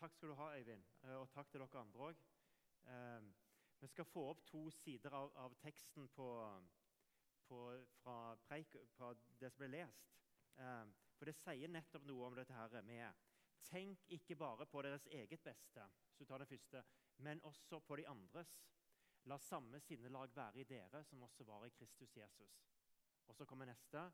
Takk 0.00 0.14
skal 0.16 0.32
du 0.32 0.36
ha, 0.40 0.48
Øyvind, 0.58 0.84
eh, 1.04 1.16
og 1.16 1.28
takk 1.32 1.50
til 1.50 1.62
dere 1.62 1.82
andre 1.82 2.08
òg. 2.10 2.24
Eh, 2.92 3.28
vi 3.80 3.88
skal 3.92 4.08
få 4.08 4.24
opp 4.30 4.42
to 4.48 4.66
sider 4.72 5.14
av, 5.14 5.30
av 5.36 5.54
teksten 5.60 6.08
på, 6.16 6.28
på, 7.48 7.60
fra, 8.00 8.16
preik, 8.48 8.76
fra, 8.96 9.12
det 9.40 9.52
som 9.52 9.62
ble 9.62 9.70
lest. 9.72 10.12
Eh, 10.56 10.84
for 11.16 11.28
det 11.28 11.36
sier 11.38 11.72
nettopp 11.72 12.04
noe 12.08 12.28
om 12.28 12.36
dette 12.36 12.56
her 12.56 12.82
med 12.84 13.25
Tenk 13.64 14.04
ikke 14.08 14.36
bare 14.36 14.66
på 14.66 14.82
deres 14.82 15.06
eget 15.06 15.40
beste, 15.42 15.88
første, 16.18 16.84
men 17.16 17.40
også 17.42 17.80
på 17.80 17.96
de 17.96 18.08
andres. 18.08 18.52
La 19.24 19.38
samme 19.38 19.80
sinnelag 19.80 20.36
være 20.36 20.60
i 20.60 20.64
dere 20.64 21.04
som 21.04 21.22
også 21.22 21.44
var 21.44 21.64
i 21.64 21.70
Kristus 21.70 22.16
Jesus. 22.16 22.62
Og 23.26 23.34
så 23.34 23.44
kommer 23.44 23.64
neste. 23.64 24.12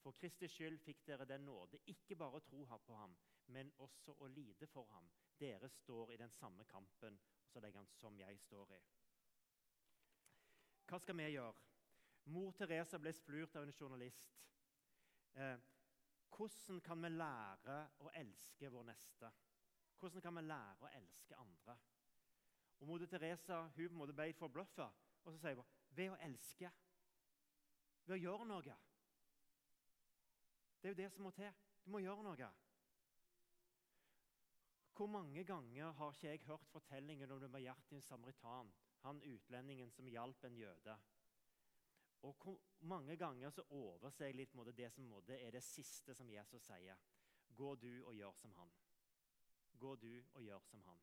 For 0.00 0.12
Kristi 0.12 0.48
skyld 0.48 0.78
fikk 0.78 1.06
dere 1.06 1.24
den 1.24 1.44
nåde 1.44 1.78
ikke 1.92 2.16
bare 2.16 2.38
å 2.38 2.44
tro 2.44 2.64
på 2.86 2.96
ham, 2.96 3.16
men 3.46 3.72
også 3.78 4.14
å 4.18 4.26
lide 4.26 4.66
for 4.66 4.88
ham. 4.92 5.10
Dere 5.40 5.68
står 5.68 6.12
i 6.12 6.16
den 6.16 6.30
samme 6.30 6.64
kampen, 6.64 7.18
og 7.42 7.50
så 7.50 7.60
legger 7.60 7.78
han 7.78 7.86
som 7.86 8.18
jeg 8.18 8.38
står 8.40 8.72
i. 8.76 8.80
Hva 10.88 10.98
skal 10.98 11.16
vi 11.16 11.28
gjøre? 11.32 11.66
Mor 12.24 12.52
Teresa 12.52 12.98
ble 12.98 13.12
spurt 13.12 13.56
av 13.56 13.64
en 13.64 13.72
journalist. 13.72 14.32
Eh, 15.32 15.56
hvordan 16.36 16.80
kan 16.80 17.02
vi 17.02 17.08
lære 17.08 17.78
å 18.00 18.10
elske 18.20 18.70
vår 18.72 18.86
neste? 18.90 19.30
Hvordan 20.00 20.22
kan 20.24 20.36
vi 20.36 20.44
lære 20.46 20.86
å 20.86 20.92
elske 20.96 21.36
andre? 21.36 21.76
Og 22.80 22.88
Moder 22.88 23.06
Teresa 23.06 23.60
hun 23.62 23.74
på 23.74 23.92
en 23.92 23.98
måte 23.98 24.16
ble 24.16 24.32
forbløffa, 24.38 24.86
og 25.24 25.32
så 25.34 25.38
sier 25.42 25.60
hun 25.60 25.74
ved 25.96 26.14
å 26.14 26.20
elske. 26.24 26.70
Ved 28.06 28.16
å 28.16 28.22
gjøre 28.22 28.46
noe. 28.48 28.76
Det 30.80 30.88
er 30.88 30.94
jo 30.94 31.00
det 31.02 31.10
som 31.12 31.26
må 31.28 31.32
til. 31.36 31.52
Du 31.84 31.90
må 31.92 32.00
gjøre 32.00 32.24
noe. 32.24 32.50
Hvor 34.96 35.08
mange 35.08 35.44
ganger 35.44 35.92
har 35.96 36.12
ikke 36.12 36.28
jeg 36.28 36.44
hørt 36.44 36.72
fortellingen 36.72 37.30
om 37.32 37.40
det 37.40 37.52
var 37.52 37.76
en 37.90 38.02
samaritan, 38.04 38.72
han 39.04 39.22
utlendingen 39.24 39.92
som 39.92 40.08
hjalp 40.08 40.44
en 40.44 40.56
jøde? 40.56 40.96
Og 42.22 42.60
mange 42.80 43.16
ganger 43.16 43.50
så 43.50 43.62
overser 43.70 44.26
jeg 44.26 44.36
litt 44.36 44.54
måte, 44.54 44.72
det 44.76 44.90
som 44.92 45.04
måte, 45.08 45.38
er 45.40 45.50
det 45.50 45.62
siste 45.64 46.14
som 46.14 46.28
Jesus 46.28 46.66
sier. 46.66 46.98
Gå 47.56 47.74
du 47.74 48.04
og 48.04 48.14
gjør 48.14 48.36
som 48.36 48.52
han. 48.58 48.72
Gå 49.80 49.94
du 49.96 50.12
og 50.34 50.42
gjør 50.42 50.66
som 50.68 50.82
han. 50.82 51.00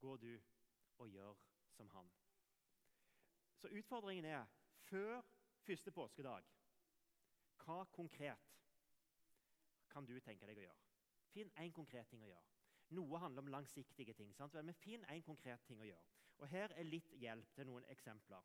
Gå 0.00 0.16
du 0.16 0.32
og 0.98 1.08
gjør 1.08 1.38
som 1.76 1.88
han. 1.88 2.10
Så 3.56 3.68
utfordringen 3.68 4.24
er 4.24 4.44
før 4.84 5.22
første 5.64 5.90
påskedag 5.90 6.44
Hva 7.64 7.84
konkret 7.84 8.50
kan 9.88 10.04
du 10.04 10.18
tenke 10.20 10.46
deg 10.46 10.58
å 10.58 10.66
gjøre? 10.66 10.82
Finn 11.32 11.52
én 11.62 11.72
konkret 11.72 12.10
ting 12.10 12.22
å 12.22 12.28
gjøre. 12.28 12.50
Noe 12.94 13.18
handler 13.18 13.42
om 13.42 13.48
langsiktige 13.54 14.12
ting. 14.12 14.34
Sant? 14.36 14.54
Men 14.54 14.76
finn 14.76 15.06
én 15.08 15.22
konkret 15.24 15.64
ting 15.64 15.80
å 15.80 15.88
gjøre. 15.88 16.04
Og 16.42 16.48
Her 16.50 16.74
er 16.76 16.84
litt 16.84 17.10
hjelp 17.16 17.54
til 17.54 17.66
noen 17.70 17.86
eksempler. 17.88 18.44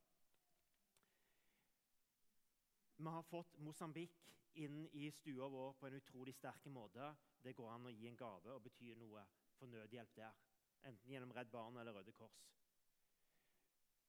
Vi 3.00 3.06
har 3.08 3.24
fått 3.24 3.58
Mosambik 3.58 4.34
inn 4.60 4.88
i 4.92 5.12
stua 5.12 5.48
vår 5.48 5.74
på 5.80 5.88
en 5.88 5.94
utrolig 5.96 6.34
sterk 6.36 6.66
måte. 6.68 7.14
Det 7.40 7.54
går 7.56 7.70
an 7.72 7.88
å 7.88 7.94
gi 7.96 8.10
en 8.10 8.18
gave 8.20 8.52
og 8.52 8.66
bety 8.66 8.90
noe 9.00 9.24
for 9.56 9.72
nødhjelp 9.72 10.18
der. 10.18 10.36
Enten 10.84 11.14
gjennom 11.14 11.32
Redd 11.38 11.48
Barn 11.54 11.80
eller 11.80 11.96
Røde 11.96 12.12
Kors. 12.18 12.42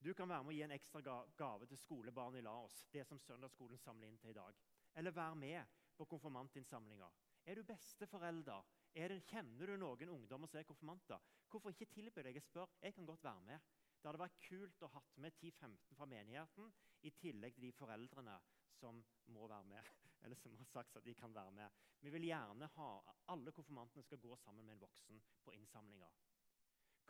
Du 0.03 0.11
kan 0.19 0.27
være 0.33 0.43
med 0.43 0.51
å 0.51 0.57
gi 0.57 0.65
en 0.67 0.75
ekstra 0.75 1.23
gave 1.39 1.71
til 1.71 1.79
skolebarn 1.79 2.41
i 2.41 2.43
Laos. 2.43 2.83
det 2.91 3.07
som 3.07 3.23
søndagsskolen 3.23 3.79
samler 3.79 4.11
inn 4.11 4.19
til 4.19 4.35
i 4.35 4.39
dag. 4.41 4.59
Eller 4.99 5.15
være 5.15 5.39
med 5.39 5.79
på 5.97 6.11
konfirmantinnsamlinger. 6.11 7.15
Er 7.47 7.55
du 7.55 7.63
besteforelder? 7.63 8.67
Er 8.95 9.09
det, 9.15 9.23
kjenner 9.31 9.71
du 9.71 9.77
noen 9.77 10.17
ungdommer 10.19 10.51
som 10.51 10.59
er 10.59 10.67
konfirmanter? 10.67 11.21
Hvorfor 11.47 11.71
ikke 11.71 11.93
tilby 11.95 12.27
deg? 12.27 12.43
å 12.43 12.49
spørre? 12.49 12.83
jeg 12.83 12.95
kan 12.95 13.07
godt 13.07 13.23
være 13.23 13.47
med. 13.53 13.61
Det 14.01 14.09
hadde 14.09 14.27
vært 14.27 14.41
kult 14.49 14.83
å 14.83 14.95
ha 14.97 15.03
med 15.15 15.37
10-15 15.39 15.95
fra 15.95 16.07
menigheten, 16.11 16.73
i 17.03 17.11
tillegg 17.11 17.55
til 17.55 17.69
de 17.69 17.77
foreldrene 17.77 18.41
som 18.81 19.05
må 19.35 19.47
være 19.49 19.69
med, 19.69 19.93
eller 20.25 20.37
som 20.41 20.57
har 20.57 20.69
sagt 20.73 20.97
at 20.97 21.05
de 21.05 21.15
kan 21.15 21.35
være 21.35 21.55
med. 21.61 21.81
Vi 22.01 22.11
vil 22.11 22.27
gjerne 22.31 22.69
ha 22.77 22.91
alle 23.33 23.53
konfirmantene 23.53 24.05
skal 24.07 24.21
gå 24.21 24.37
sammen 24.41 24.67
med 24.67 24.75
en 24.75 24.85
voksen 24.87 25.23
på 25.45 25.55
innsamlinger. 25.57 26.19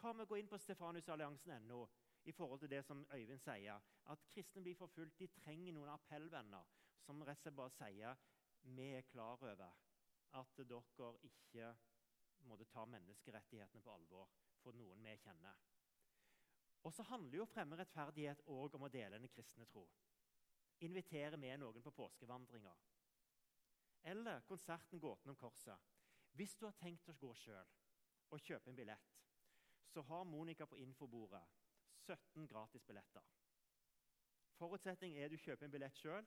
Hva 0.00 0.12
med 0.16 0.24
å 0.24 0.30
gå 0.30 0.38
inn 0.40 0.48
på 0.48 0.58
stefanusalliansen.no 0.58 1.80
i 2.28 2.32
forhold 2.32 2.60
til 2.62 2.70
det 2.72 2.82
som 2.84 3.02
Øyvind 3.14 3.40
sier, 3.40 3.80
at 4.12 4.26
kristne 4.32 4.62
blir 4.64 4.76
forfulgt. 4.76 5.18
De 5.20 5.28
trenger 5.40 5.76
noen 5.76 5.92
appellvenner 5.92 6.68
som 7.04 7.22
rett 7.24 7.40
og 7.40 7.46
slett 7.46 7.56
bare 7.56 7.74
sier 7.76 8.26
vi 8.76 8.90
er 8.96 9.06
klar 9.08 9.40
over 9.40 9.70
at 10.36 10.60
dere 10.60 11.10
ikke 11.26 11.70
måtte 12.48 12.68
ta 12.68 12.84
menneskerettighetene 12.88 13.82
på 13.84 13.92
alvor 13.92 14.28
for 14.60 14.76
noen 14.76 15.04
vi 15.04 15.16
kjenner. 15.20 15.56
Og 16.84 16.94
så 16.96 17.04
handler 17.10 17.42
jo 17.42 17.48
fremme 17.48 17.76
rettferdighet 17.76 18.44
òg 18.48 18.76
om 18.76 18.86
å 18.86 18.92
dele 18.92 19.18
den 19.20 19.32
kristne 19.32 19.66
tro 19.68 19.84
invitere 20.80 21.36
med 21.36 21.58
noen 21.60 21.82
på 21.82 21.90
påskevandringer. 21.90 22.76
Eller 24.02 24.40
konserten 24.40 25.00
'Gåten 25.00 25.30
om 25.30 25.36
korset'. 25.36 25.78
Hvis 26.32 26.54
du 26.56 26.64
har 26.66 26.72
tenkt 26.72 27.08
å 27.08 27.12
gå 27.12 27.34
sjøl 27.34 27.68
og 28.30 28.40
kjøpe 28.40 28.70
en 28.70 28.76
billett, 28.76 29.16
så 29.86 30.02
har 30.02 30.24
Monica 30.24 30.66
på 30.66 30.76
infobordet 30.76 31.42
17 32.06 32.46
gratis 32.48 32.84
billetter. 32.84 33.22
Forutsetning 34.54 35.16
er 35.16 35.24
at 35.24 35.30
du 35.30 35.36
kjøper 35.36 35.66
en 35.66 35.72
billett 35.72 35.96
sjøl. 35.96 36.26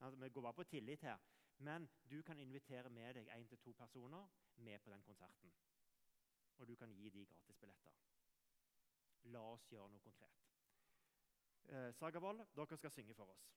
Altså, 0.00 0.20
vi 0.20 0.28
går 0.28 0.42
bare 0.42 0.54
på 0.54 0.64
tillit 0.64 1.02
her. 1.02 1.18
Men 1.58 1.90
du 2.10 2.22
kan 2.22 2.38
invitere 2.38 2.90
med 2.90 3.14
deg 3.14 3.28
én 3.28 3.48
til 3.48 3.58
to 3.58 3.72
personer 3.72 4.28
med 4.56 4.78
på 4.80 4.90
den 4.90 5.02
konserten. 5.02 5.52
Og 6.58 6.68
du 6.68 6.74
kan 6.76 6.90
gi 6.92 7.10
de 7.10 7.26
gratisbilletter. 7.26 7.92
La 9.24 9.42
oss 9.52 9.68
gjøre 9.70 9.88
noe 9.90 10.02
konkret. 10.02 10.48
Eh, 11.64 11.92
Sagavold, 11.94 12.42
dere 12.56 12.76
skal 12.76 12.90
synge 12.90 13.14
for 13.14 13.30
oss. 13.30 13.52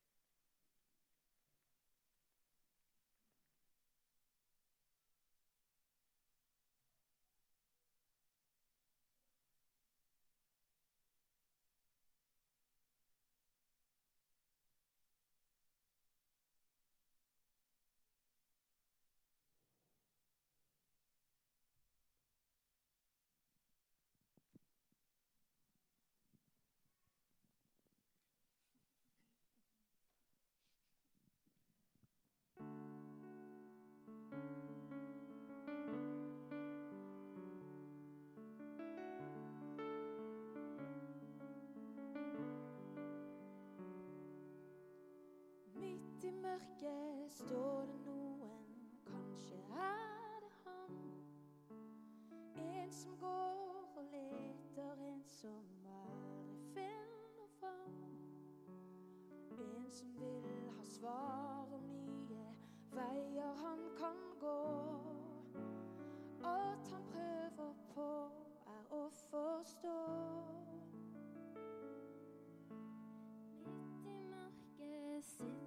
mørket 46.45 47.31
står 47.31 47.85
det 47.85 47.99
noen, 48.05 48.65
kanskje 49.07 49.55
er 49.55 50.43
det 50.43 50.51
han. 50.65 50.99
En 52.65 52.91
som 52.93 53.17
går 53.19 53.97
og 53.97 54.03
leter, 54.11 55.01
en 55.07 55.23
som 55.25 55.87
aldri 55.95 56.57
finner 56.75 57.49
fram. 57.59 57.97
En 59.57 59.91
som 59.91 60.13
vil 60.19 60.69
ha 60.77 60.85
svar 60.85 61.73
om 61.79 61.89
nye 62.05 62.45
veier 62.93 63.61
han 63.63 63.85
kan 63.97 64.21
gå. 64.39 64.57
Alt 66.43 66.91
han 66.93 67.11
prøver 67.11 67.73
på, 67.95 68.09
er 68.77 68.97
å 69.01 69.05
forstå. 69.29 69.99
Midt 73.65 74.11
i 74.13 74.19
mørket 74.29 75.31
sitt. 75.33 75.64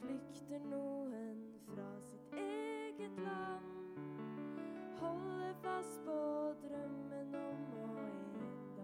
flykter 0.00 0.64
noen 0.70 1.42
fra 1.68 1.88
sitt 2.10 2.38
eget 2.42 3.18
land. 3.24 3.98
Holder 5.00 5.54
fast 5.62 6.00
på 6.04 6.20
drømmen 6.62 7.34
om 7.42 7.66
å 7.82 8.06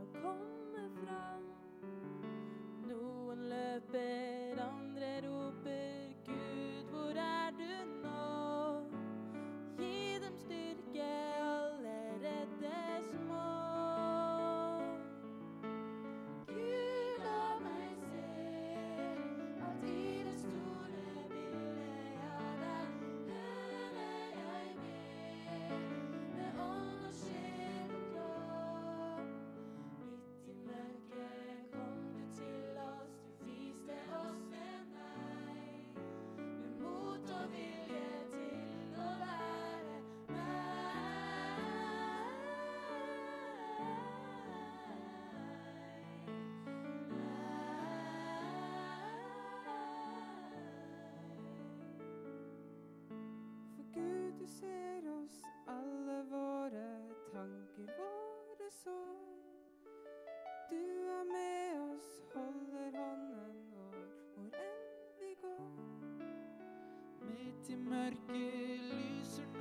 en 0.01 0.13
dag 0.17 0.21
komme 0.21 0.85
fram. 1.01 1.49
Noen 2.91 3.49
løper 3.55 4.32
midt 67.63 67.71
i 67.71 67.89
mørket 67.91 68.19
lyser 68.29 69.52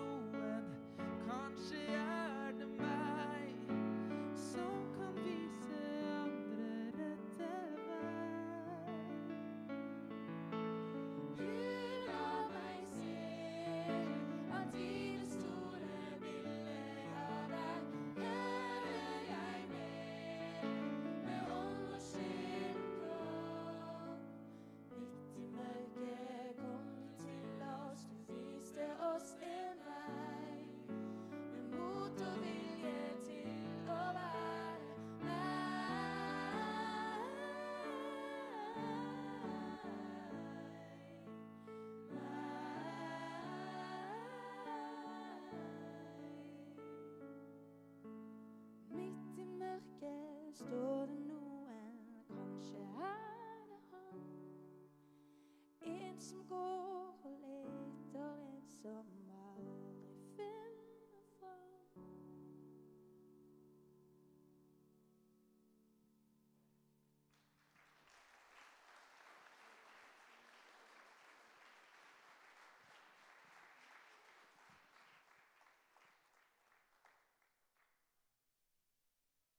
står 50.62 51.06
det 51.06 51.20
noen, 51.26 51.96
kanskje 52.28 52.82
er 53.08 53.64
det 53.70 53.80
han. 53.92 54.22
En 55.82 56.20
som 56.20 56.46
går 56.50 57.26
og 57.26 57.34
leter, 57.42 58.36
en 58.46 58.62
som 58.82 59.21